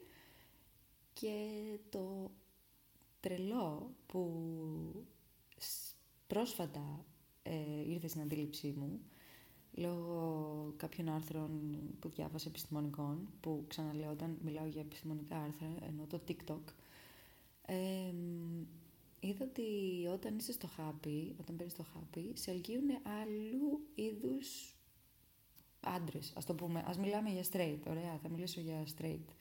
Και 1.13 1.39
το 1.89 2.31
τρελό 3.19 3.91
που 4.05 5.05
πρόσφατα 6.27 7.05
ε, 7.43 7.89
ήρθε 7.89 8.07
στην 8.07 8.21
αντίληψή 8.21 8.73
μου 8.77 8.99
λόγω 9.71 10.73
κάποιων 10.77 11.09
άρθρων 11.09 11.79
που 11.99 12.09
διάβασα 12.09 12.49
επιστημονικών 12.49 13.27
που 13.39 13.65
ξαναλέω 13.67 14.11
όταν 14.11 14.37
μιλάω 14.43 14.65
για 14.65 14.81
επιστημονικά 14.81 15.37
άρθρα 15.37 15.67
ενώ 15.87 16.05
το 16.07 16.21
TikTok 16.27 16.61
ε, 17.65 18.13
είδα 19.27 19.45
ότι 19.45 19.63
όταν 20.13 20.37
είσαι 20.37 20.51
στο 20.51 20.67
χάπι, 20.67 21.35
όταν 21.39 21.55
παίρνεις 21.55 21.75
το 21.75 21.83
χάπι, 21.93 22.31
σε 22.33 22.51
ελκύουν 22.51 22.89
άλλου 23.03 23.81
είδους 23.95 24.75
άντρες. 25.79 26.33
Α 26.35 26.41
το 26.45 26.53
πούμε. 26.53 26.79
Α 26.79 26.95
μιλάμε 26.99 27.29
για 27.29 27.43
straight. 27.51 27.79
Ωραία, 27.87 28.19
θα 28.21 28.29
μιλήσω 28.29 28.61
για 28.61 28.83
straight. 28.97 29.33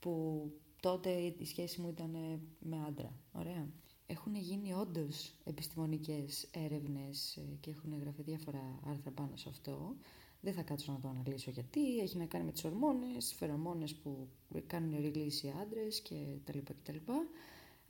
Που 0.00 0.42
τότε 0.80 1.10
η 1.38 1.44
σχέση 1.44 1.80
μου 1.80 1.88
ήταν 1.88 2.10
με 2.58 2.84
άντρα. 2.86 3.12
Ωραία. 3.32 3.68
Έχουν 4.06 4.34
γίνει 4.34 4.72
όντως 4.72 5.32
επιστημονικές 5.44 6.48
έρευνες 6.50 7.38
και 7.60 7.70
έχουν 7.70 7.98
γραφεί 8.00 8.22
διάφορα 8.22 8.80
άρθρα 8.86 9.10
πάνω 9.10 9.36
σε 9.36 9.48
αυτό. 9.48 9.96
Δεν 10.40 10.52
θα 10.54 10.62
κάτσω 10.62 10.92
να 10.92 10.98
το 10.98 11.08
αναλύσω 11.08 11.50
γιατί. 11.50 11.98
Έχει 11.98 12.16
να 12.16 12.24
κάνει 12.24 12.44
με 12.44 12.52
τις 12.52 12.64
ορμόνες, 12.64 13.34
φερομόνες 13.34 13.94
που 13.94 14.28
κάνουν 14.66 14.94
release 14.98 15.44
οι 15.44 15.52
άντρες 15.62 16.00
και 16.00 16.14
τα 16.44 16.54
λοιπά 16.54 16.72
και 16.72 16.80
τα 16.82 16.92
λοιπά. 16.92 17.26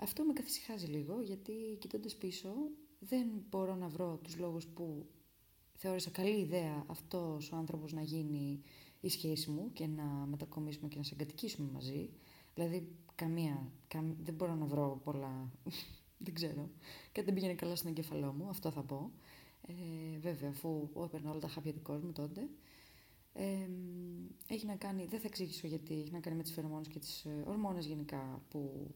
Αυτό 0.03 0.25
με 0.25 0.33
καθησυχάζει 0.33 0.87
λίγο 0.87 1.21
γιατί 1.21 1.53
κοιτώντας 1.79 2.17
πίσω 2.17 2.49
δεν 2.99 3.27
μπορώ 3.51 3.75
να 3.75 3.89
βρω 3.89 4.21
τους 4.23 4.37
λόγους 4.39 4.67
που 4.67 5.07
θεώρησα 5.73 6.11
καλή 6.11 6.41
ιδέα 6.41 6.85
αυτός 6.87 7.53
ο 7.53 7.57
άνθρωπος 7.57 7.93
να 7.93 8.03
γίνει 8.03 8.61
η 9.01 9.09
σχέση 9.09 9.51
μου 9.51 9.73
και 9.73 9.87
να 9.87 10.03
μετακομίσουμε 10.05 10.89
και 10.89 10.97
να 10.97 11.03
σε 11.03 11.15
εγκατοικήσουμε 11.15 11.71
μαζί. 11.73 12.11
Δηλαδή 12.55 12.89
καμία, 13.15 13.73
δεν 14.23 14.35
μπορώ 14.35 14.55
να 14.55 14.67
βρω 14.67 15.01
πολλά, 15.05 15.51
δεν 16.25 16.35
ξέρω. 16.35 16.71
Κάτι 17.13 17.27
δεν 17.27 17.35
πήγαινε 17.35 17.55
καλά 17.55 17.77
στον 17.77 17.91
εγκεφαλό 17.91 18.33
μου, 18.33 18.49
αυτό 18.49 18.71
θα 18.71 18.83
πω. 18.83 19.13
Ε, 19.67 20.19
βέβαια, 20.19 20.51
αφού 20.51 20.89
έπαιρνα 21.05 21.31
όλα 21.31 21.41
τα 21.41 21.49
χάπια 21.49 21.73
του 21.73 21.83
κόσμου 21.83 22.13
τότε. 22.13 22.49
Ε, 23.33 23.69
έχει 24.47 24.67
να 24.67 24.77
κάνει, 24.77 25.07
δεν 25.07 25.21
θα 25.21 25.27
εξηγήσω 25.27 25.67
γιατί, 25.67 25.95
έχει 25.95 26.11
να 26.11 26.21
κάνει 26.21 26.37
με 26.37 26.43
τις 26.43 26.53
φερομόνες 26.53 26.89
και 26.89 26.99
τις 26.99 27.25
ε, 27.25 27.45
ορμόνες 27.47 27.87
γενικά 27.87 28.43
που 28.49 28.91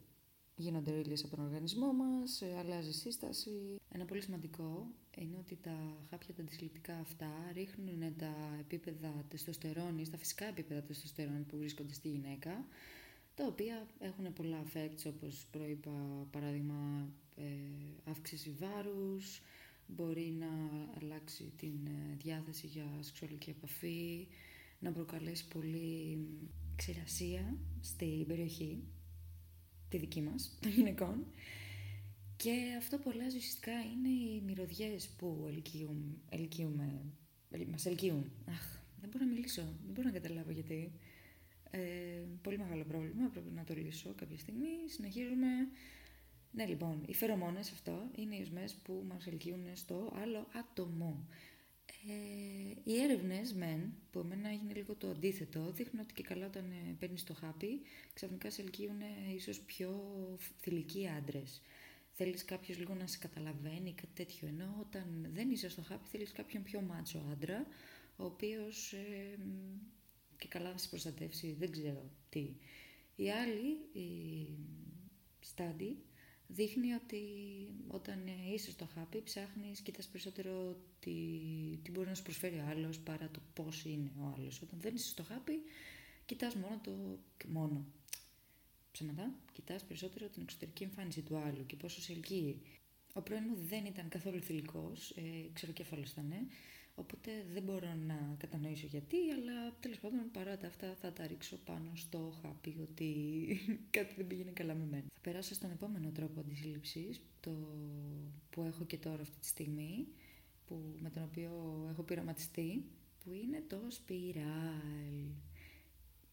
γίνονται 0.56 1.00
ρίλες 1.00 1.24
από 1.24 1.36
τον 1.36 1.44
οργανισμό 1.44 1.92
μας, 1.92 2.40
ε, 2.40 2.56
αλλάζει 2.58 2.92
σύσταση. 2.92 3.76
Ένα 3.92 4.04
πολύ 4.04 4.20
σημαντικό 4.20 4.86
είναι 5.16 5.36
ότι 5.38 5.56
τα 5.62 5.96
χάπια 6.10 6.34
τα 6.34 6.42
αντισυλληπτικά 6.42 6.98
αυτά 6.98 7.30
ρίχνουν 7.52 8.16
τα 8.16 8.56
επίπεδα 8.60 9.24
τεστοστερόνης, 9.28 10.10
τα 10.10 10.16
φυσικά 10.16 10.44
επίπεδα 10.46 10.82
τεστοστερόνη 10.82 11.44
που 11.48 11.56
βρίσκονται 11.56 11.94
στη 11.94 12.08
γυναίκα, 12.08 12.66
τα 13.34 13.46
οποία 13.46 13.86
έχουν 13.98 14.32
πολλά 14.32 14.62
effects 14.64 15.06
όπως 15.06 15.46
προείπα 15.50 16.26
παράδειγμα 16.30 17.08
ε, 17.36 18.10
αύξηση 18.10 18.50
βάρους, 18.58 19.42
μπορεί 19.86 20.36
να 20.38 20.48
αλλάξει 21.00 21.52
την 21.56 21.86
ε, 21.86 22.16
διάθεση 22.16 22.66
για 22.66 22.86
σεξουαλική 23.00 23.50
επαφή, 23.50 24.28
να 24.78 24.92
προκαλέσει 24.92 25.48
πολύ 25.48 26.18
ξηρασία 26.76 27.56
στην 27.80 28.26
περιοχή, 28.26 28.82
τη 29.88 29.96
δική 29.96 30.20
μας, 30.20 30.58
των 30.60 30.70
γυναικών. 30.70 31.26
Και 32.36 32.54
αυτό 32.78 32.98
που 32.98 33.10
αλλάζει 33.10 33.36
ουσιαστικά 33.36 33.72
είναι 33.72 34.08
οι 34.08 34.42
μυρωδιές 34.46 35.08
που 35.08 35.44
ελκύουν, 35.48 36.20
ελκύουμε, 36.28 37.00
μας 37.70 37.86
ελκύουν. 37.86 38.30
Αχ, 38.48 38.78
δεν 39.00 39.10
μπορώ 39.10 39.24
να 39.24 39.30
μιλήσω, 39.32 39.62
δεν 39.62 39.92
μπορώ 39.92 40.06
να 40.08 40.12
καταλάβω 40.12 40.50
γιατί. 40.50 40.92
Ε, 41.70 41.78
πολύ 42.42 42.58
μεγάλο 42.58 42.84
πρόβλημα, 42.84 43.28
πρέπει 43.28 43.50
να 43.54 43.64
το 43.64 43.74
λύσω 43.74 44.14
κάποια 44.16 44.38
στιγμή. 44.38 44.68
Συνεχίζουμε. 44.86 45.46
Ναι, 46.50 46.66
λοιπόν, 46.66 47.02
οι 47.06 47.14
φερομόνες 47.14 47.70
αυτό 47.72 48.10
είναι 48.16 48.36
οι 48.36 48.42
οσμές 48.42 48.74
που 48.74 49.04
μας 49.08 49.26
ελκύουν 49.26 49.66
στο 49.74 50.12
άλλο 50.22 50.46
άτομο. 50.52 51.26
Ε, 52.08 52.74
οι 52.84 53.00
έρευνες 53.00 53.52
μεν, 53.52 53.92
που 54.10 54.18
εμένα 54.18 54.48
έγινε 54.48 54.74
λίγο 54.74 54.94
το 54.94 55.10
αντίθετο, 55.10 55.72
δείχνουν 55.72 56.02
ότι 56.02 56.14
και 56.14 56.22
καλά 56.22 56.46
όταν 56.46 56.70
ε, 56.70 56.96
παίρνεις 56.98 57.24
το 57.24 57.34
χάπι, 57.34 57.80
ξαφνικά 58.12 58.50
σε 58.50 58.62
ελκύουν 58.62 59.00
ε, 59.00 59.34
ίσως 59.34 59.60
πιο 59.60 59.90
θηλυκοί 60.60 61.08
άντρες. 61.08 61.62
Θέλεις 62.12 62.44
κάποιος 62.44 62.78
λίγο 62.78 62.94
να 62.94 63.06
σε 63.06 63.18
καταλαβαίνει, 63.18 63.94
κάτι 63.94 64.12
τέτοιο. 64.14 64.48
Ενώ 64.48 64.76
όταν 64.80 65.30
δεν 65.34 65.50
είσαι 65.50 65.68
στο 65.68 65.82
χάπι, 65.82 66.08
θέλεις 66.08 66.32
κάποιον 66.32 66.62
πιο 66.62 66.80
μάτσο 66.80 67.22
άντρα, 67.32 67.66
ο 68.16 68.24
οποίος 68.24 68.92
ε, 68.92 69.38
και 70.36 70.48
καλά 70.48 70.70
θα 70.70 70.78
σε 70.78 70.88
προστατεύσει, 70.88 71.56
δεν 71.58 71.70
ξέρω 71.70 72.10
τι. 72.28 72.54
Η 73.16 73.30
άλλη, 73.30 74.00
η 74.06 74.48
στάντη, 75.40 75.96
δείχνει 76.48 76.92
ότι 76.92 77.22
όταν 77.88 78.26
είσαι 78.54 78.70
στο 78.70 78.86
χάπι 78.94 79.22
ψάχνεις, 79.22 79.80
κοιτάς 79.80 80.06
περισσότερο 80.06 80.76
τι, 81.00 81.12
τι 81.82 81.90
μπορεί 81.90 82.08
να 82.08 82.14
σου 82.14 82.22
προσφέρει 82.22 82.56
ο 82.56 82.64
άλλος 82.68 82.98
παρά 82.98 83.28
το 83.28 83.40
πώς 83.54 83.84
είναι 83.84 84.12
ο 84.20 84.34
άλλος. 84.36 84.62
Όταν 84.62 84.80
δεν 84.80 84.94
είσαι 84.94 85.08
στο 85.08 85.22
χάπι, 85.22 85.62
κοιτάς 86.26 86.54
μόνο 86.54 86.80
το... 86.82 87.18
μόνο. 87.46 87.84
Ψέματα, 88.92 89.34
κοιτάς 89.52 89.84
περισσότερο 89.84 90.28
την 90.28 90.42
εξωτερική 90.42 90.82
εμφάνιση 90.82 91.22
του 91.22 91.36
άλλου 91.36 91.66
και 91.66 91.76
πόσο 91.76 92.00
σε 92.00 92.12
ελκύει. 92.12 92.60
Ο 93.12 93.20
πρώην 93.22 93.42
μου 93.48 93.56
δεν 93.68 93.84
ήταν 93.84 94.08
καθόλου 94.08 94.40
θηλυκός, 94.40 95.10
ε, 95.10 95.50
ξεροκέφαλος 95.52 96.10
ήταν, 96.10 96.32
Οπότε 96.98 97.30
δεν 97.52 97.62
μπορώ 97.62 97.94
να 98.06 98.34
κατανοήσω 98.38 98.86
γιατί, 98.86 99.16
αλλά 99.30 99.72
τέλος 99.80 99.98
πάντων 99.98 100.30
παρά 100.32 100.56
τα 100.56 100.66
αυτά 100.66 100.94
θα 101.00 101.12
τα 101.12 101.26
ρίξω 101.26 101.56
πάνω 101.64 101.90
στο 101.94 102.32
χάπι 102.42 102.76
ότι 102.80 103.06
κάτι 103.96 104.14
δεν 104.16 104.26
πήγαινε 104.26 104.50
καλά 104.50 104.74
με 104.74 104.84
μένα. 104.90 105.04
Θα 105.14 105.20
περάσω 105.20 105.54
στον 105.54 105.70
επόμενο 105.70 106.10
τρόπο 106.10 106.40
αντισύλληψης, 106.40 107.20
το 107.40 107.50
που 108.50 108.62
έχω 108.62 108.84
και 108.84 108.98
τώρα 108.98 109.22
αυτή 109.22 109.38
τη 109.38 109.46
στιγμή, 109.46 110.06
που, 110.66 110.94
με 111.00 111.10
τον 111.10 111.22
οποίο 111.22 111.50
έχω 111.90 112.02
πειραματιστεί, 112.02 112.84
που 113.24 113.32
είναι 113.32 113.62
το 113.66 113.80
σπιράλ. 113.88 115.16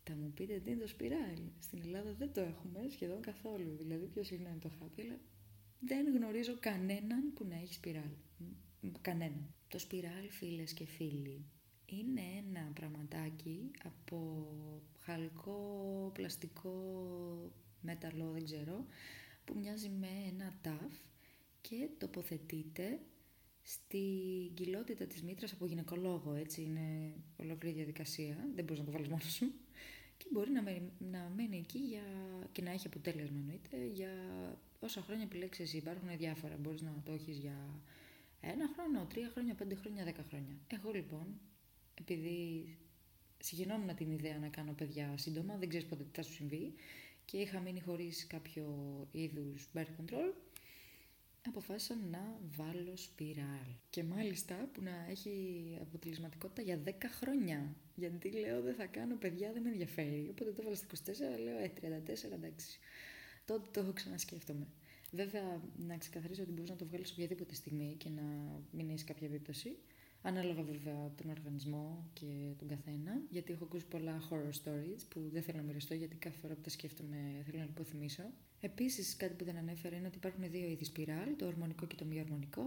Θα 0.03 0.15
μου 0.15 0.31
πείτε 0.35 0.59
τι 0.59 0.71
είναι 0.71 0.81
το 0.81 0.87
σπιράλ; 0.87 1.39
Στην 1.59 1.79
Ελλάδα 1.81 2.13
δεν 2.13 2.33
το 2.33 2.41
έχουμε 2.41 2.87
σχεδόν 2.89 3.21
καθόλου. 3.21 3.75
Δηλαδή 3.77 4.05
πιο 4.05 4.23
συχνά 4.23 4.49
είναι 4.49 4.59
το 4.59 4.71
χάπι, 4.79 5.01
αλλά 5.01 5.19
δεν 5.79 6.15
γνωρίζω 6.15 6.57
κανέναν 6.59 7.33
που 7.33 7.45
να 7.49 7.55
έχει 7.55 7.73
σπιράλ. 7.73 8.11
Κανέναν. 9.01 9.53
Το 9.67 9.79
σπιράλ, 9.79 10.29
φίλες 10.29 10.73
και 10.73 10.85
φίλοι, 10.85 11.45
είναι 11.85 12.21
ένα 12.37 12.71
πραγματάκι 12.73 13.71
από 13.83 14.47
χαλκό, 14.99 16.09
πλαστικό, 16.13 16.75
μέταλλο, 17.81 18.31
δεν 18.31 18.43
ξέρω, 18.43 18.85
που 19.45 19.55
μοιάζει 19.57 19.89
με 19.89 20.07
ένα 20.27 20.53
ταφ 20.61 20.95
και 21.61 21.89
τοποθετείται 21.97 22.99
στην 23.61 24.53
κοιλότητα 24.53 25.05
της 25.05 25.23
μήτρας 25.23 25.53
από 25.53 25.65
γυναικολόγο, 25.65 26.33
έτσι 26.33 26.61
είναι 26.61 27.15
ολόκληρη 27.37 27.75
διαδικασία, 27.75 28.49
δεν 28.55 28.63
μπορείς 28.63 28.79
να 28.79 28.85
το 28.85 28.91
βάλεις 28.91 29.07
μόνος 29.07 29.33
σου. 29.33 29.51
Και 30.17 30.25
μπορεί 30.31 30.51
να, 30.51 30.61
να 31.11 31.31
μένει 31.35 31.57
εκεί 31.57 31.79
για, 31.79 32.03
και 32.51 32.61
να 32.61 32.71
έχει 32.71 32.87
αποτέλεσμα 32.87 33.37
εννοείται 33.39 33.85
για 33.93 34.11
όσα 34.79 35.01
χρόνια 35.01 35.23
επιλέξεις. 35.23 35.73
Υπάρχουν 35.73 36.17
διάφορα, 36.17 36.57
μπορείς 36.57 36.81
να 36.81 37.01
το 37.05 37.11
έχεις 37.11 37.37
για 37.37 37.81
ένα 38.51 38.69
χρόνο, 38.75 39.05
τρία 39.05 39.29
χρόνια, 39.29 39.53
πέντε 39.53 39.75
χρόνια, 39.75 40.03
δέκα 40.03 40.23
χρόνια. 40.29 40.55
Εγώ 40.67 40.91
λοιπόν, 40.91 41.39
επειδή 41.93 42.67
συγγενόμουν 43.39 43.95
την 43.95 44.11
ιδέα 44.11 44.37
να 44.37 44.47
κάνω 44.47 44.73
παιδιά 44.73 45.13
σύντομα, 45.17 45.57
δεν 45.57 45.69
ξέρεις 45.69 45.87
πότε 45.87 46.03
τι 46.03 46.09
θα 46.13 46.21
σου 46.21 46.33
συμβεί 46.33 46.73
και 47.25 47.37
είχα 47.37 47.59
μείνει 47.59 47.79
χωρίς 47.79 48.27
κάποιο 48.27 48.65
είδους 49.11 49.67
birth 49.73 49.81
control, 49.81 50.33
αποφάσισα 51.47 51.95
να 52.11 52.39
βάλω 52.55 52.97
σπιράλ. 52.97 53.67
Και 53.89 54.03
μάλιστα 54.03 54.69
που 54.73 54.81
να 54.81 55.05
έχει 55.09 55.77
αποτελεσματικότητα 55.81 56.61
για 56.61 56.79
10 56.85 56.91
χρόνια. 57.19 57.75
Γιατί 57.95 58.31
λέω 58.31 58.61
δεν 58.61 58.75
θα 58.75 58.85
κάνω 58.85 59.15
παιδιά, 59.15 59.51
δεν 59.53 59.61
με 59.61 59.69
ενδιαφέρει. 59.69 60.27
Οπότε 60.29 60.51
το 60.51 60.61
έβαλα 60.61 60.75
στα 60.75 60.87
24, 61.37 61.43
λέω 61.43 61.57
ε, 61.57 61.71
34, 61.81 62.31
εντάξει. 62.31 62.79
Τότε 63.45 63.67
το 63.71 63.79
έχω 63.79 63.93
ξανασκέφτομαι. 63.93 64.67
Βέβαια, 65.15 65.61
να 65.87 65.97
ξεκαθαρίσω 65.97 66.41
ότι 66.41 66.51
μπορείς 66.51 66.69
να 66.69 66.75
το 66.75 66.85
βγάλεις 66.85 67.11
οποιαδήποτε 67.11 67.53
στιγμή 67.55 67.95
και 67.97 68.09
να 68.09 68.21
μην 68.71 68.89
έχεις 68.89 69.03
κάποια 69.03 69.27
επίπτωση. 69.27 69.77
Ανάλογα 70.21 70.63
βέβαια 70.63 71.11
τον 71.15 71.29
οργανισμό 71.29 72.09
και 72.13 72.53
τον 72.57 72.67
καθένα, 72.67 73.21
γιατί 73.29 73.51
έχω 73.51 73.63
ακούσει 73.63 73.85
πολλά 73.85 74.21
horror 74.29 74.51
stories 74.63 75.01
που 75.09 75.29
δεν 75.31 75.41
θέλω 75.43 75.57
να 75.57 75.63
μοιραστώ, 75.63 75.93
γιατί 75.93 76.15
κάθε 76.15 76.37
φορά 76.37 76.53
που 76.53 76.61
τα 76.61 76.69
σκέφτομαι 76.69 77.17
θέλω 77.45 77.57
να 77.57 77.63
υποθυμίσω. 77.63 78.23
Επίσης, 78.59 79.15
κάτι 79.15 79.33
που 79.33 79.43
δεν 79.43 79.57
ανέφερα 79.57 79.95
είναι 79.95 80.07
ότι 80.07 80.17
υπάρχουν 80.17 80.49
δύο 80.49 80.67
είδη 80.67 80.83
σπιράλ, 80.83 81.35
το 81.35 81.45
ορμονικό 81.45 81.85
και 81.85 81.95
το 81.95 82.05
μη 82.05 82.19
ορμονικό. 82.19 82.63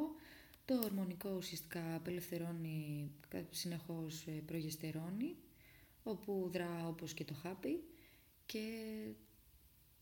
Το 0.64 0.74
ορμονικό 0.84 1.30
ουσιαστικά 1.36 1.94
απελευθερώνει 1.94 3.10
συνεχώς 3.50 4.26
ε, 4.26 4.30
προγεστερόνη, 4.30 5.36
όπου 6.02 6.48
δρά 6.52 6.88
όπως 6.88 7.14
και 7.14 7.24
το 7.24 7.34
χάπι. 7.34 7.82
Και 8.46 8.60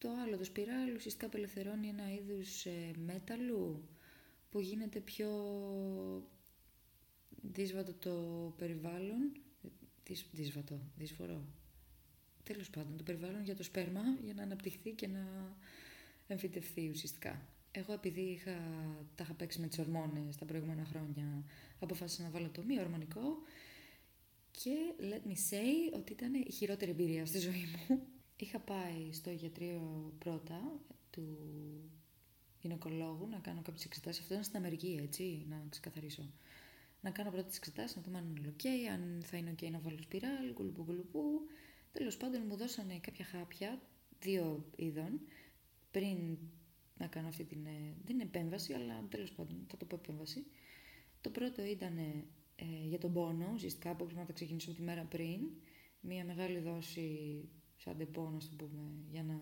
το 0.05 0.11
άλλο, 0.25 0.37
το 0.37 0.45
σπιράλ, 0.45 0.95
ουσιαστικά 0.95 1.27
απελευθερώνει 1.27 1.89
ένα 1.89 2.13
είδους 2.13 2.65
ε, 2.67 2.91
μέταλλου 3.05 3.89
που 4.51 4.61
γίνεται 4.61 5.01
πιο 5.01 5.29
δύσβατο 7.43 7.95
το 7.95 8.15
περιβάλλον. 8.59 9.33
Δυσ, 10.07 10.27
δύσβατο, 10.33 10.81
δύσφορο. 10.97 11.45
Τέλος 12.43 12.71
πάντων, 12.71 12.97
το 12.97 13.03
περιβάλλον 13.03 13.45
για 13.45 13.57
το 13.57 13.63
σπέρμα 13.63 14.01
για 14.25 14.35
να 14.35 14.43
αναπτυχθεί 14.43 14.91
και 14.91 15.07
να 15.07 15.57
εμφυτευθεί 16.27 16.89
ουσιαστικά. 16.89 17.47
Εγώ 17.71 17.93
επειδή 17.93 18.21
είχα, 18.21 18.57
τα 19.15 19.25
είχα 19.25 19.35
παίξει 19.35 19.61
με 19.61 19.67
τις 19.67 19.79
ορμόνες 19.79 20.37
τα 20.37 20.45
προηγούμενα 20.45 20.85
χρόνια, 20.85 21.45
αποφάσισα 21.79 22.23
να 22.23 22.31
βάλω 22.31 22.49
το 22.49 22.63
μη 22.63 22.81
ορμονικό 22.81 23.43
και 24.51 24.77
let 25.01 25.29
me 25.29 25.35
say 25.51 25.97
ότι 25.99 26.13
ήταν 26.13 26.35
η 26.35 26.53
χειρότερη 26.53 26.91
εμπειρία 26.91 27.27
στη 27.27 27.39
ζωή 27.39 27.67
μου. 27.89 28.07
Είχα 28.37 28.61
πάει 28.61 29.13
στο 29.13 29.31
γιατρείο 29.31 30.13
πρώτα 30.19 30.81
του 31.11 31.39
γυναικολόγου 32.61 33.27
να 33.29 33.39
κάνω 33.39 33.63
κάποιες 33.63 33.85
εξετάσεις. 33.85 34.21
Αυτό 34.21 34.33
ήταν 34.33 34.45
στην 34.45 34.57
Αμερική, 34.57 34.99
έτσι, 35.03 35.47
να 35.49 35.67
ξεκαθαρίσω. 35.69 36.33
Να 37.01 37.11
κάνω 37.11 37.31
πρώτα 37.31 37.47
τις 37.47 37.57
εξετάσεις, 37.57 37.97
να 37.97 38.03
δούμε 38.03 38.19
αν 38.19 38.37
είναι 38.37 38.55
ok, 38.57 38.67
αν 38.93 39.23
θα 39.25 39.37
είναι 39.37 39.55
ok 39.59 39.71
να 39.71 39.79
βάλω 39.79 40.03
σπιράλ, 40.03 40.53
κουλουπού 40.53 40.85
κουλουπού. 40.85 41.41
Τέλος 41.93 42.17
πάντων, 42.17 42.43
μου 42.47 42.57
δώσανε 42.57 42.99
κάποια 42.99 43.25
χάπια, 43.25 43.83
δύο 44.21 44.71
είδων, 44.77 45.21
πριν 45.91 46.39
να 46.97 47.07
κάνω 47.07 47.29
αυτή 47.29 47.45
την. 47.45 47.67
Ε, 47.67 47.95
δεν 48.05 48.15
είναι 48.15 48.23
επέμβαση, 48.23 48.73
αλλά 48.73 49.07
τέλος 49.09 49.33
πάντων 49.33 49.67
θα 49.69 49.77
το 49.77 49.85
πω 49.85 49.97
επέμβαση. 49.97 50.47
Το 51.21 51.31
πρώτο 51.31 51.65
ήταν 51.65 51.99
ε, 51.99 52.65
για 52.89 52.99
τον 52.99 53.13
πόνο, 53.13 53.51
ουσιαστικά 53.55 53.95
που 53.95 54.09
να 54.15 54.25
τα 54.25 54.33
ξεκινήσω 54.33 54.73
τη 54.73 54.83
μέρα 54.83 55.05
πριν. 55.05 55.41
Μία 56.01 56.25
μεγάλη 56.25 56.59
δόση 56.59 57.39
σαν 57.85 57.97
τεπό, 57.97 58.31
να 58.31 58.39
το 58.57 58.65
πούμε, 58.65 58.91
για 59.11 59.23
να 59.23 59.41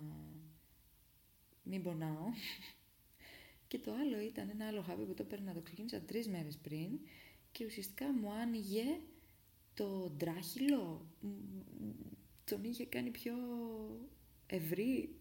μην 1.62 1.82
πονάω. 1.82 2.26
Και 3.68 3.78
το 3.78 3.92
άλλο 3.92 4.20
ήταν 4.20 4.48
ένα 4.48 4.66
άλλο 4.66 4.82
χάπι 4.82 5.04
που 5.04 5.14
το 5.14 5.22
έπαιρνα, 5.22 5.54
το 5.54 5.60
ξεκίνησα 5.60 6.00
τρεις 6.00 6.28
μέρες 6.28 6.58
πριν 6.58 6.98
και 7.52 7.64
ουσιαστικά 7.64 8.12
μου 8.12 8.30
άνοιγε 8.30 9.00
το 9.74 10.12
ντράχυλο, 10.16 11.06
τον 12.44 12.64
είχε 12.64 12.84
κάνει 12.86 13.10
πιο 13.10 13.34
ευρύ. 14.46 15.14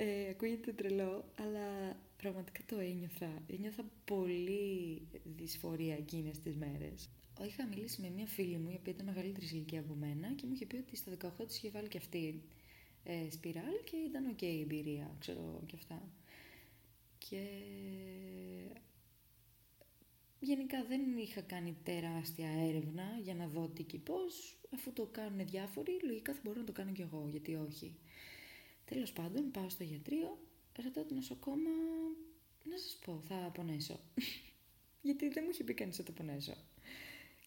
Ε, 0.00 0.28
ακούγεται 0.28 0.72
τρελό, 0.72 1.32
αλλά 1.38 1.96
πραγματικά 2.16 2.60
το 2.66 2.78
ένιωθα. 2.78 3.42
Ένιωθα 3.46 3.84
πολύ 4.04 5.02
δυσφορία 5.36 5.94
εκείνες 5.94 6.38
τις 6.38 6.56
μέρες. 6.56 7.10
Είχα 7.46 7.66
μιλήσει 7.66 8.00
με 8.00 8.10
μια 8.10 8.26
φίλη 8.26 8.58
μου, 8.58 8.70
η 8.70 8.74
οποία 8.74 8.92
ήταν 8.92 9.06
μεγαλύτερη 9.06 9.46
ηλικία 9.46 9.80
από 9.80 9.94
μένα 9.94 10.32
και 10.34 10.46
μου 10.46 10.52
είχε 10.52 10.66
πει 10.66 10.76
ότι 10.76 10.96
στα 10.96 11.12
18 11.38 11.46
της 11.46 11.56
είχε 11.56 11.70
βάλει 11.70 11.88
και 11.88 11.98
αυτή 11.98 12.42
ε, 13.04 13.30
σπιράλ 13.30 13.74
και 13.84 13.96
ήταν 13.96 14.26
οκ 14.26 14.42
η 14.42 14.60
εμπειρία, 14.60 15.16
ξέρω 15.18 15.62
και 15.66 15.76
αυτά. 15.76 16.08
Και 17.18 17.42
γενικά 20.40 20.84
δεν 20.84 21.18
είχα 21.18 21.40
κάνει 21.40 21.76
τεράστια 21.82 22.48
έρευνα 22.48 23.18
για 23.22 23.34
να 23.34 23.46
δω 23.46 23.68
τι 23.68 23.82
και 23.82 23.98
πώς, 23.98 24.58
αφού 24.74 24.92
το 24.92 25.08
κάνουν 25.12 25.46
διάφοροι, 25.46 25.98
λογικά 26.02 26.34
θα 26.34 26.40
μπορώ 26.44 26.58
να 26.58 26.66
το 26.66 26.72
κάνω 26.72 26.92
κι 26.92 27.02
εγώ, 27.02 27.28
γιατί 27.30 27.54
όχι. 27.54 27.94
Τέλος 28.84 29.12
πάντων, 29.12 29.50
πάω 29.50 29.68
στο 29.68 29.84
γιατρείο, 29.84 30.38
ρωτάω 30.82 31.04
τη 31.04 31.14
νοσοκόμα, 31.14 31.70
να 32.64 32.76
σας 32.76 32.98
πω, 33.04 33.22
θα 33.28 33.50
πονέσω. 33.54 34.00
γιατί 35.06 35.28
δεν 35.28 35.42
μου 35.44 35.50
είχε 35.52 35.64
πει 35.64 35.74
κανείς 35.74 35.96
θα 35.96 36.02
το 36.02 36.12
πονέσω. 36.12 36.54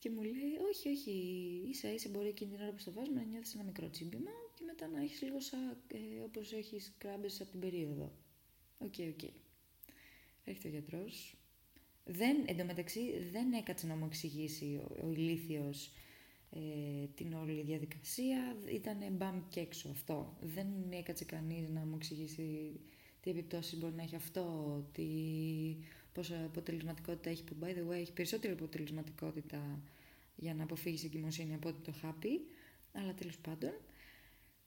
Και 0.01 0.09
μου 0.09 0.21
λέει, 0.21 0.53
όχι, 0.69 0.89
όχι, 0.89 1.11
ίσα 1.69 1.93
ίσα 1.93 2.09
μπορεί 2.09 2.27
εκείνη 2.27 2.51
την 2.51 2.61
ώρα 2.61 2.71
που 2.71 2.79
στο 2.79 2.91
βάζουμε 2.91 3.19
να 3.19 3.25
νιώθεις 3.25 3.53
ένα 3.53 3.63
μικρό 3.63 3.89
τσίμπημα 3.89 4.31
και 4.53 4.63
μετά 4.65 4.87
να 4.87 5.01
έχεις 5.01 5.21
λίγο 5.21 5.39
σαν 5.39 5.77
ε, 5.87 6.21
όπως 6.23 6.51
έχεις 6.53 6.95
κράμπες 6.97 7.41
από 7.41 7.51
την 7.51 7.59
περίοδο. 7.59 8.11
Ok, 8.77 8.93
okay, 8.97 9.09
ok. 9.13 9.19
Okay. 9.21 9.33
Έρχεται 10.43 10.67
ο 10.67 10.71
γιατρός. 10.71 11.35
Δεν, 12.05 12.43
εντωμεταξύ 12.45 12.99
δεν 13.31 13.53
έκατσε 13.53 13.87
να 13.87 13.95
μου 13.95 14.05
εξηγήσει 14.05 14.81
ο, 14.83 15.07
ο 15.07 15.11
ηλίθιος 15.11 15.91
ε, 16.49 17.05
την 17.15 17.33
όλη 17.33 17.61
διαδικασία. 17.61 18.57
Ήταν 18.71 18.97
μπαμ 19.11 19.47
και 19.49 19.59
έξω 19.59 19.89
αυτό. 19.89 20.37
Δεν 20.41 20.67
έκατσε 20.89 21.25
κανείς 21.25 21.69
να 21.69 21.85
μου 21.85 21.95
εξηγήσει 21.95 22.79
τι 23.21 23.29
επιπτώσεις 23.29 23.79
μπορεί 23.79 23.93
να 23.93 24.03
έχει 24.03 24.15
αυτό, 24.15 24.45
τι, 24.91 25.05
πόσα 26.13 26.45
αποτελεσματικότητα 26.45 27.29
έχει, 27.29 27.43
που 27.43 27.55
by 27.61 27.67
the 27.67 27.89
way 27.89 27.99
έχει 27.99 28.13
περισσότερη 28.13 28.53
αποτελεσματικότητα 28.53 29.81
για 30.35 30.53
να 30.53 30.63
αποφύγεις 30.63 31.03
εγκυμοσύνη 31.03 31.53
από 31.53 31.69
ότι 31.69 31.79
το 31.81 31.91
χάπι, 31.91 32.45
αλλά 32.93 33.13
τέλος 33.13 33.37
πάντων. 33.37 33.71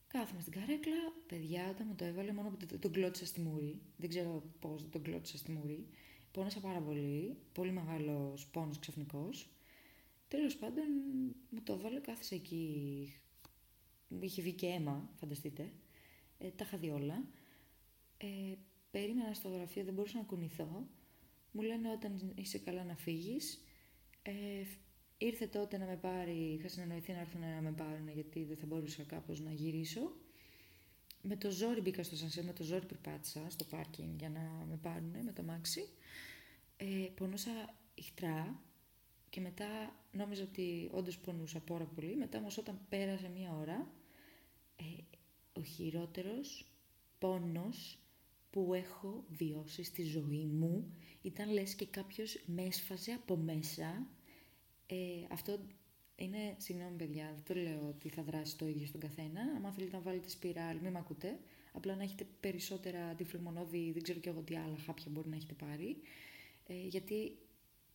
Κάθομαι 0.06 0.40
στην 0.40 0.52
καρέκλα, 0.52 1.12
παιδιά, 1.26 1.68
όταν 1.70 1.86
μου 1.88 1.94
το 1.94 2.04
έβαλε, 2.04 2.32
μόνο 2.32 2.50
που 2.50 2.78
τον 2.78 2.92
κλώτησα 2.92 3.26
στη 3.26 3.40
μούρη. 3.40 3.80
Δεν 3.96 4.08
ξέρω 4.08 4.42
πώς 4.60 4.88
τον 4.90 5.02
κλώτησα 5.02 5.36
στη 5.36 5.50
μούρη. 5.50 5.86
Πόνεσα 6.30 6.60
πάρα 6.60 6.80
πολύ, 6.80 7.36
πολύ 7.52 7.72
μεγάλος 7.72 8.46
πόνος 8.46 8.78
ξαφνικός. 8.78 9.48
Τέλος 10.28 10.56
πάντων, 10.56 10.84
μου 11.50 11.60
το 11.62 11.72
έβαλε, 11.72 12.00
κάθισε 12.00 12.34
εκεί. 12.34 13.14
Είχε 14.20 14.42
βγει 14.42 14.52
και 14.52 14.66
αίμα, 14.66 15.10
φανταστείτε. 15.14 15.72
Ε, 16.38 16.48
τα 16.48 16.64
είχα 16.64 16.78
δει 16.78 16.90
όλα. 16.90 17.24
Ε, 18.16 18.26
περίμενα 18.90 19.34
στο 19.34 19.48
γραφείο, 19.48 19.84
δεν 19.84 19.94
μπορούσα 19.94 20.18
να 20.18 20.24
κουνηθώ. 20.24 20.88
Μου 21.56 21.62
λένε 21.62 21.90
όταν 21.90 22.32
είσαι 22.34 22.58
καλά 22.58 22.84
να 22.84 22.96
φύγεις. 22.96 23.64
Ε, 24.22 24.32
ήρθε 25.18 25.46
τότε 25.46 25.78
να 25.78 25.84
με 25.86 25.96
πάρει, 25.96 26.56
είχα 26.58 26.68
συνεννοηθεί 26.68 27.12
να 27.12 27.20
έρθουν 27.20 27.40
να 27.40 27.60
με 27.60 27.72
πάρουν 27.72 28.08
γιατί 28.08 28.44
δεν 28.44 28.56
θα 28.56 28.66
μπορούσα 28.66 29.02
κάπως 29.02 29.40
να 29.40 29.50
γυρίσω. 29.50 30.12
Με 31.22 31.36
το 31.36 31.50
ζόρι 31.50 31.80
μπήκα 31.80 32.02
στο 32.02 32.16
σανσέ, 32.16 32.44
με 32.44 32.52
το 32.52 32.62
ζόρι 32.62 32.86
περπάτησα 32.86 33.50
στο 33.50 33.64
πάρκινγκ 33.64 34.18
για 34.18 34.28
να 34.28 34.64
με 34.68 34.76
πάρουν 34.82 35.16
με 35.24 35.32
το 35.32 35.42
μάξι. 35.42 35.88
Ε, 36.76 37.08
πονούσα 37.14 37.74
ηχτρά 37.94 38.60
και 39.30 39.40
μετά 39.40 39.96
νόμιζα 40.12 40.42
ότι 40.42 40.88
όντως 40.92 41.18
πονούσα 41.18 41.60
πάρα 41.60 41.84
πολύ. 41.84 42.16
Μετά 42.16 42.38
όμως 42.38 42.58
όταν 42.58 42.80
πέρασε 42.88 43.28
μία 43.28 43.52
ώρα, 43.60 43.90
ε, 44.76 45.02
ο 45.52 45.62
χειρότερος 45.62 46.66
πόνος 47.18 47.98
που 48.54 48.74
έχω 48.74 49.24
βιώσει 49.28 49.84
στη 49.84 50.02
ζωή 50.02 50.46
μου 50.46 50.92
ήταν 51.22 51.52
λες 51.52 51.74
και 51.74 51.86
κάποιος 51.86 52.42
με 52.46 52.62
έσφαζε 52.62 53.12
από 53.12 53.36
μέσα. 53.36 54.06
Ε, 54.86 54.96
αυτό 55.30 55.58
είναι, 56.16 56.54
συγγνώμη 56.56 56.96
παιδιά, 56.96 57.32
δεν 57.34 57.42
το 57.44 57.62
λέω 57.62 57.88
ότι 57.88 58.08
θα 58.08 58.22
δράσει 58.22 58.56
το 58.58 58.66
ίδιο 58.66 58.86
στον 58.86 59.00
καθένα. 59.00 59.40
Αν 59.64 59.72
θέλετε 59.72 59.96
να 59.96 60.02
βάλετε 60.02 60.28
σπιράλ, 60.28 60.76
μην 60.78 60.92
με 60.92 60.98
ακούτε. 60.98 61.38
Απλά 61.72 61.96
να 61.96 62.02
έχετε 62.02 62.26
περισσότερα 62.40 63.08
αντιφλεγμονώδη, 63.08 63.90
δεν 63.92 64.02
ξέρω 64.02 64.18
και 64.18 64.28
εγώ 64.28 64.40
τι 64.40 64.56
άλλα 64.56 64.76
χάπια 64.86 65.06
μπορεί 65.10 65.28
να 65.28 65.36
έχετε 65.36 65.54
πάρει. 65.54 65.96
Ε, 66.66 66.86
γιατί 66.86 67.38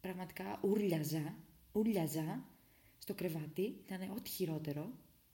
πραγματικά 0.02 0.60
ούρλιαζα, 0.63 1.36
ούρλιαζα 1.72 2.45
στο 2.98 3.13
κρεβάτι, 3.13 3.62
ήταν 3.86 4.02
ό,τι 4.15 4.30
χειρότερο 4.30 4.91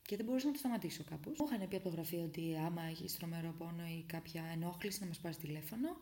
και 0.07 0.15
δεν 0.15 0.25
μπορούσα 0.25 0.45
να 0.45 0.51
το 0.51 0.57
σταματήσω 0.57 1.03
κάπως. 1.03 1.39
Μου 1.39 1.45
είχαν 1.51 1.67
πει 1.67 1.75
από 1.75 1.83
το 1.83 1.89
γραφείο 1.89 2.23
ότι 2.23 2.55
άμα 2.55 2.81
έχεις 2.83 3.17
τρομερό 3.17 3.53
πόνο 3.57 3.85
ή 3.85 4.03
κάποια 4.07 4.43
ενόχληση 4.43 4.99
να 5.01 5.07
μας 5.07 5.19
πάρεις 5.19 5.37
τηλέφωνο. 5.37 5.97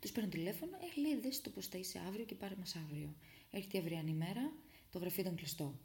Τους 0.00 0.12
παίρνω 0.12 0.28
τηλέφωνο, 0.28 0.76
ε, 0.76 1.00
λέει 1.00 1.20
δες 1.20 1.40
το 1.40 1.50
πώς 1.50 1.60
θα 1.60 1.78
είσαι 1.78 2.00
αύριο 2.06 2.24
και 2.24 2.34
πάρε 2.34 2.54
μας 2.58 2.76
αύριο. 2.76 3.14
Έρχεται 3.50 3.76
η 3.76 3.80
αυριανή 3.80 4.12
μέρα, 4.12 4.52
το 4.90 4.98
γραφείο 4.98 5.22
ήταν 5.22 5.34
κλειστό. 5.36 5.78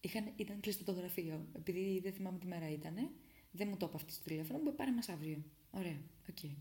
Είχαν, 0.00 0.32
ήταν 0.36 0.60
κλειστό 0.60 0.84
το 0.84 0.92
γραφείο, 0.92 1.46
επειδή 1.56 2.00
δεν 2.02 2.12
θυμάμαι 2.12 2.38
τι 2.38 2.46
μέρα 2.46 2.70
ήταν. 2.70 3.10
Δεν 3.50 3.68
μου 3.68 3.76
το 3.76 3.86
είπε 3.86 3.96
αυτή 3.96 4.12
στο 4.12 4.24
τηλέφωνο, 4.24 4.58
μου 4.58 4.74
πάρε 4.74 4.92
μας 4.92 5.08
αύριο. 5.08 5.44
Ωραία, 5.70 6.00
ok. 6.28 6.36
Okay. 6.42 6.54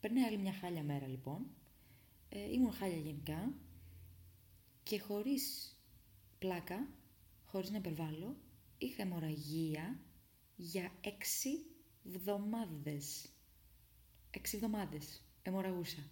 Περνάει 0.00 0.24
άλλη 0.24 0.38
μια 0.38 0.52
χάλια 0.52 0.82
μέρα 0.82 1.06
λοιπόν. 1.06 1.46
Ε, 2.28 2.52
ήμουν 2.52 2.72
χάλια 2.72 2.98
γενικά 2.98 3.52
και 4.82 5.00
χωρίς 5.00 5.76
πλάκα, 6.38 6.88
χωρίς 7.44 7.70
να 7.70 7.76
υπερβάλλω, 7.76 8.36
είχα 8.78 9.02
αιμορραγία 9.02 10.00
για 10.56 10.92
έξι 11.00 11.66
βδομάδες. 12.02 13.28
Έξι 14.30 14.56
εβδομάδες 14.56 15.22
αιμορραγούσα. 15.42 16.10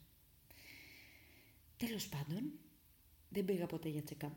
Τέλος 1.77 2.09
πάντων, 2.09 2.53
δεν 3.29 3.45
πήγα 3.45 3.67
ποτέ 3.67 3.89
για 3.89 4.03
check-up. 4.09 4.33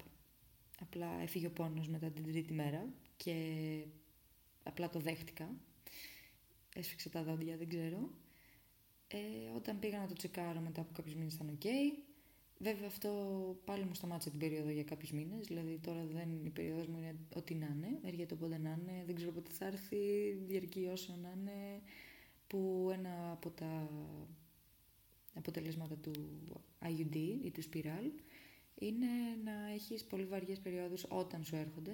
Απλά 0.80 1.22
έφυγε 1.22 1.48
ο 1.48 1.52
πόνος 1.52 1.88
μετά 1.88 2.12
την 2.12 2.24
τρίτη 2.24 2.54
μέρα 2.54 2.94
και 3.18 3.86
απλά 4.64 4.90
το 4.90 5.00
δέχτηκα. 5.00 5.56
Έσφιξα 6.76 7.10
τα 7.10 7.24
δόντια, 7.24 7.58
δεν 7.58 7.70
ξέρω. 7.70 8.10
Ε, 9.08 9.50
όταν 9.56 9.80
πήγα 9.80 10.00
να 10.00 10.08
το 10.08 10.14
τσεκάρω 10.14 10.60
μετά 10.60 10.82
από 10.82 10.94
κάποιους 10.94 11.16
μήνες 11.16 11.34
ήταν 11.34 11.58
ok. 11.62 11.66
Βέβαια 12.60 12.88
αυτό 12.88 13.10
πάλι 13.66 13.84
μου 13.84 13.94
σταμάτησε 13.94 14.30
την 14.30 14.40
περίοδο 14.40 14.70
για 14.70 14.84
κάποιους 14.84 15.12
μήνες, 15.12 15.48
δηλαδή 15.48 15.80
τώρα 15.82 16.06
δεν 16.06 16.46
η 16.46 16.50
περίοδος 16.50 16.88
μου 16.88 16.98
είναι 16.98 17.16
ό,τι 17.36 17.56
να 17.56 17.66
είναι, 17.66 18.00
έρχεται 18.04 18.34
όποτε 18.34 18.58
να 18.58 18.70
είναι, 18.70 19.04
δεν 19.06 19.16
ξέρω 19.16 19.32
πότε 19.32 19.52
θα 19.52 19.66
έρθει, 19.66 19.98
διαρκεί 20.46 20.90
όσο 20.92 21.16
να 21.22 21.34
είναι, 21.38 21.82
που 22.48 22.90
ένα 22.94 23.32
από 23.32 23.50
τα 23.50 23.90
αποτελέσματα 25.34 25.96
του 25.96 26.12
IUD 26.82 27.16
ή 27.44 27.52
του 27.52 27.62
Spiral 27.64 28.12
είναι 28.80 29.08
να 29.44 29.72
έχεις 29.74 30.04
πολύ 30.04 30.26
βαριές 30.26 30.60
περιόδους 30.60 31.06
όταν 31.10 31.44
σου 31.44 31.56
έρχονται 31.56 31.94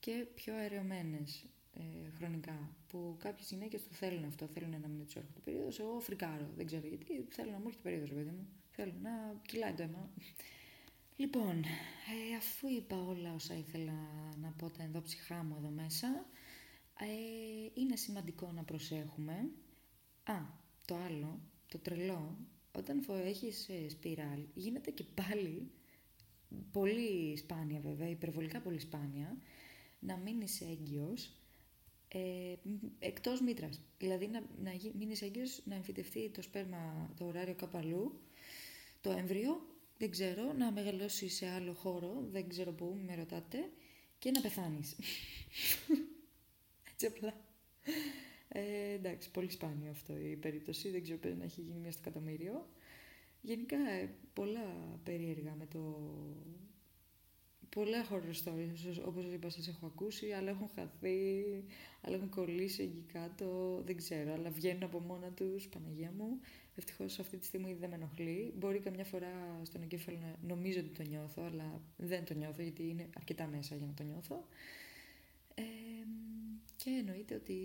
και 0.00 0.26
πιο 0.34 0.54
αερεωμένες 0.54 1.46
ε, 1.78 2.10
χρονικά. 2.16 2.76
Που 2.88 3.16
κάποιες 3.18 3.50
γυναίκες 3.50 3.82
το 3.82 3.94
θέλουν 3.94 4.24
αυτό, 4.24 4.46
θέλουν 4.46 4.70
να 4.70 4.88
μην 4.88 5.06
του 5.06 5.18
έρχονται 5.18 5.40
περίοδο. 5.44 5.68
Εγώ 5.78 6.00
φρικάρω, 6.00 6.50
δεν 6.56 6.66
ξέρω 6.66 6.86
γιατί. 6.86 7.26
Θέλω 7.28 7.50
να 7.50 7.58
μου 7.58 7.64
έρχεται 7.66 7.82
περίοδος, 7.82 8.12
παιδί 8.12 8.30
μου. 8.30 8.46
Θέλω 8.70 8.92
να 9.02 9.10
κυλάει 9.46 9.72
το 9.72 9.82
αίμα. 9.82 10.10
Λοιπόν, 11.16 11.64
ε, 11.64 12.36
αφού 12.36 12.68
είπα 12.68 12.96
όλα 12.96 13.34
όσα 13.34 13.54
ήθελα 13.54 13.92
να 14.40 14.50
πω 14.50 14.70
τα 14.70 14.82
ενδόψυχά 14.82 15.42
μου 15.42 15.54
εδώ 15.58 15.68
μέσα, 15.68 16.26
ε, 17.00 17.80
είναι 17.80 17.96
σημαντικό 17.96 18.52
να 18.52 18.62
προσέχουμε. 18.62 19.50
Α, 20.24 20.40
το 20.86 20.96
άλλο, 20.96 21.40
το 21.68 21.78
τρελό, 21.78 22.36
όταν 22.72 23.04
έχεις 23.24 23.68
ε, 23.68 23.88
σπιράλ, 23.88 24.40
γίνεται 24.54 24.90
και 24.90 25.04
πάλι, 25.04 25.70
πολύ 26.72 27.36
σπάνια 27.36 27.80
βέβαια, 27.80 28.08
υπερβολικά 28.08 28.60
πολύ 28.60 28.80
σπάνια, 28.80 29.36
να 30.00 30.16
μείνεις 30.16 30.60
έγκυος 30.60 31.37
ε, 32.08 32.54
εκτός 32.98 33.40
μήτρας. 33.40 33.80
Δηλαδή 33.98 34.26
να, 34.26 34.42
να 34.62 34.70
μείνεις 34.98 35.22
έγκυος, 35.22 35.60
να 35.64 35.74
εμφυτευτεί 35.74 36.30
το 36.30 36.42
σπέρμα 36.42 37.12
το 37.16 37.24
ωράριο 37.24 37.54
καπαλού 37.54 38.20
το 39.00 39.10
έμβριο, 39.10 39.66
δεν 39.98 40.10
ξέρω, 40.10 40.52
να 40.52 40.72
μεγαλώσει 40.72 41.28
σε 41.28 41.46
άλλο 41.48 41.72
χώρο, 41.72 42.26
δεν 42.30 42.48
ξέρω 42.48 42.72
πού, 42.72 42.98
με 43.06 43.14
ρωτάτε, 43.14 43.70
και 44.18 44.30
να 44.30 44.40
πεθάνεις. 44.40 44.96
Έτσι 46.92 47.06
απλά. 47.06 47.46
Ε, 48.48 48.92
εντάξει, 48.92 49.30
πολύ 49.30 49.50
σπάνιο 49.50 49.90
αυτό 49.90 50.16
η 50.18 50.36
περίπτωση, 50.36 50.90
δεν 50.90 51.02
ξέρω 51.02 51.18
πρέπει 51.18 51.36
να 51.36 51.44
έχει 51.44 51.60
γίνει 51.60 51.78
μια 51.78 51.92
στο 51.92 52.00
εκατομμύριο. 52.04 52.68
Γενικά, 53.40 53.76
ε, 53.90 54.14
πολλά 54.32 54.98
περίεργα 55.04 55.54
με 55.54 55.66
το... 55.66 56.10
Πολλά 57.70 58.06
horror 58.10 58.44
stories, 58.44 59.02
όπως 59.06 59.24
σας 59.24 59.32
είπα, 59.32 59.50
σας 59.50 59.68
έχω 59.68 59.86
ακούσει, 59.86 60.30
αλλά 60.30 60.50
έχουν 60.50 60.68
χαθεί, 60.74 61.44
αλλά 62.00 62.16
έχουν 62.16 62.28
κολλήσει 62.28 62.82
εκεί 62.82 63.04
κάτω, 63.12 63.80
δεν 63.84 63.96
ξέρω, 63.96 64.32
αλλά 64.32 64.50
βγαίνουν 64.50 64.82
από 64.82 65.00
μόνα 65.00 65.30
τους, 65.30 65.68
Παναγία 65.68 66.12
μου. 66.16 66.40
Ευτυχώς 66.76 67.18
αυτή 67.18 67.36
τη 67.36 67.46
στιγμή 67.46 67.74
δεν 67.74 67.88
με 67.88 67.94
ενοχλεί. 67.94 68.52
Μπορεί 68.56 68.78
καμιά 68.78 69.04
φορά 69.04 69.60
στον 69.62 69.82
εγκέφαλο 69.82 70.18
να 70.18 70.54
νομίζω 70.54 70.80
ότι 70.80 70.88
το 70.88 71.02
νιώθω, 71.02 71.42
αλλά 71.42 71.80
δεν 71.96 72.24
το 72.24 72.34
νιώθω 72.34 72.62
γιατί 72.62 72.88
είναι 72.88 73.08
αρκετά 73.16 73.46
μέσα 73.46 73.74
για 73.74 73.86
να 73.86 73.94
το 73.94 74.02
νιώθω. 74.02 74.46
Ε, 75.54 75.62
και 76.76 76.90
εννοείται 76.90 77.34
ότι 77.34 77.60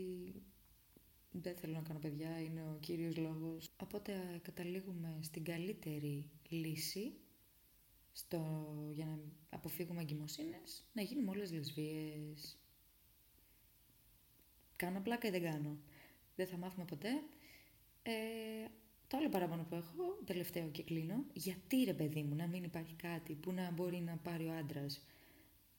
δεν 1.32 1.56
θέλω 1.56 1.74
να 1.74 1.82
κάνω 1.82 2.00
παιδιά, 2.00 2.42
είναι 2.42 2.62
ο 2.62 2.78
κύριος 2.80 3.18
λόγος. 3.18 3.70
Οπότε 3.84 4.40
καταλήγουμε 4.42 5.18
στην 5.22 5.44
καλύτερη 5.44 6.26
λύση 6.50 7.14
στο, 8.12 8.66
για 8.94 9.06
να 9.06 9.20
αποφύγουμε 9.64 10.02
εγκυμοσύνες, 10.02 10.84
να 10.94 11.02
γίνουμε 11.02 11.30
όλες 11.30 11.52
λεσβίες. 11.52 12.58
Κάνω 14.76 15.00
πλάκα 15.00 15.28
ή 15.28 15.32
δεν 15.32 15.44
κάνω; 15.44 15.78
Δεν 16.36 16.48
θα 16.48 16.58
μάθουμε 16.58 16.86
ποτέ. 16.86 17.10
Ε, 18.04 18.14
το 19.08 19.18
άλλο 19.18 19.30
παράπονο 19.30 19.64
που 19.64 19.76
έχω, 19.76 20.20
τελευταίο 20.26 20.70
και 20.70 20.84
κλείνω, 20.84 21.26
γιατί 21.34 21.84
ρε 21.84 21.94
παιδί 21.94 22.24
μου 22.24 22.36
να 22.36 22.48
μην 22.48 22.64
υπάρχει 22.64 22.94
κάτι 22.94 23.34
που 23.34 23.52
να 23.52 23.72
μπορεί 23.72 24.02
να 24.02 24.18
πάρει 24.18 24.48
ο 24.48 24.54
άντρας; 24.54 25.06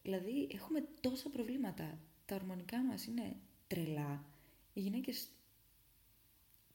Δηλαδή 0.02 0.48
έχουμε 0.52 0.84
τόσα 1.00 1.30
προβλήματα. 1.30 1.98
Τα 2.24 2.34
ορμονικά 2.34 2.84
μας 2.84 3.06
είναι 3.06 3.36
τρελά. 3.66 4.24
Οι 4.72 4.80
γυναίκες 4.80 5.28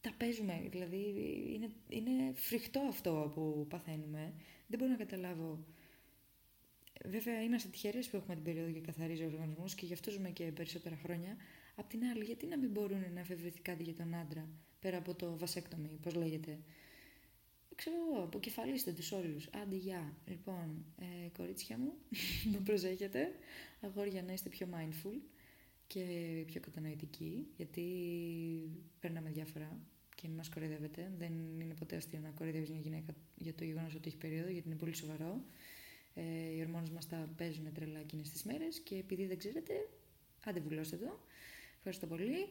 τα 0.01 0.13
παίζουμε, 0.17 0.67
δηλαδή 0.69 1.13
είναι, 1.53 1.69
είναι 1.89 2.33
φρικτό 2.33 2.79
αυτό 2.79 3.31
που 3.33 3.65
παθαίνουμε. 3.69 4.33
Δεν 4.67 4.79
μπορώ 4.79 4.91
να 4.91 4.97
καταλάβω. 4.97 5.65
Βέβαια, 7.05 7.41
είμαστε 7.43 7.69
τυχεροί 7.69 7.99
που 7.99 8.15
έχουμε 8.15 8.35
την 8.35 8.43
περίοδο 8.43 8.71
και 8.71 8.79
καθαρίζει 8.79 9.23
ο 9.23 9.25
οργανισμό 9.25 9.65
και 9.75 9.85
γι' 9.85 9.93
αυτό 9.93 10.11
ζούμε 10.11 10.29
και 10.29 10.43
περισσότερα 10.43 10.99
χρόνια. 11.03 11.37
Απ' 11.75 11.89
την 11.89 12.03
άλλη, 12.03 12.23
γιατί 12.23 12.45
να 12.45 12.57
μην 12.57 12.69
μπορούν 12.69 13.13
να 13.13 13.19
εφευρεθεί 13.19 13.59
κάτι 13.61 13.83
για 13.83 13.93
τον 13.93 14.15
άντρα, 14.15 14.47
πέρα 14.79 14.97
από 14.97 15.15
το 15.15 15.37
βασέκτομι, 15.37 15.99
πώς 16.01 16.15
λέγεται; 16.15 16.59
Ξέρω 17.79 17.95
εγώ, 18.09 18.23
αποκεφαλίστε 18.23 18.91
τους 18.91 19.11
όλους. 19.11 19.49
Άντε, 19.61 19.75
γεια. 19.75 20.17
Λοιπόν, 20.25 20.85
ε, 20.97 21.29
κορίτσια 21.37 21.77
μου, 21.77 21.93
να 22.53 22.59
προσέχετε. 22.61 23.31
Αγόρια, 23.81 24.23
να 24.23 24.33
είστε 24.33 24.49
πιο 24.49 24.67
mindful 24.71 25.19
και 25.87 26.03
πιο 26.45 26.61
κατανοητικοί, 26.61 27.47
γιατί 27.57 27.83
παίρναμε 28.99 29.29
διάφορα 29.29 29.79
και 30.15 30.27
μην 30.27 30.37
μας 30.37 30.49
κοροϊδεύετε. 30.49 31.11
Δεν 31.17 31.33
είναι 31.59 31.73
ποτέ 31.73 31.95
αστείο 31.95 32.19
να 32.19 32.29
κοροϊδεύεις 32.29 32.69
μια 32.69 32.79
γυναίκα 32.79 33.13
για 33.35 33.53
το 33.53 33.63
γεγονός 33.63 33.95
ότι 33.95 34.07
έχει 34.07 34.17
περίοδο, 34.17 34.49
γιατί 34.49 34.67
είναι 34.67 34.77
πολύ 34.77 34.93
σοβαρό. 34.93 35.43
Ε, 36.19 36.55
οι 36.55 36.61
ορμόνες 36.61 36.89
μας 36.89 37.07
τα 37.07 37.29
παίζουν 37.37 37.73
τρελά 37.73 37.99
εκείνες 37.99 38.29
τις 38.29 38.43
μέρες 38.43 38.79
και 38.79 38.95
επειδή 38.95 39.25
δεν 39.25 39.37
ξέρετε, 39.37 39.73
άντε 40.45 40.59
βουλώστε 40.59 40.97
το. 40.97 41.19
Ευχαριστώ 41.77 42.07
πολύ. 42.07 42.49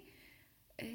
Ε, 0.74 0.86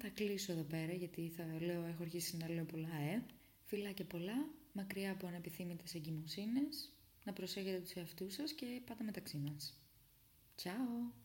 θα 0.00 0.08
κλείσω 0.08 0.52
εδώ 0.52 0.62
πέρα 0.62 0.92
γιατί 0.92 1.32
θα 1.36 1.44
λέω, 1.60 1.84
έχω 1.84 2.02
αρχίσει 2.02 2.36
να 2.36 2.48
λέω 2.48 2.64
πολλά 2.64 2.94
ε. 2.94 3.24
Φιλάκια 3.64 4.04
πολλά, 4.04 4.48
μακριά 4.72 5.12
από 5.12 5.26
ανεπιθύμητες 5.26 5.94
εγκυμοσύνες, 5.94 6.92
να 7.24 7.32
προσέχετε 7.32 7.80
τους 7.80 7.92
εαυτούς 7.92 8.34
σας 8.34 8.52
και 8.52 8.66
πάτε 8.86 9.04
μεταξύ 9.04 9.36
μας. 9.36 9.80
Ciao! 10.62 11.21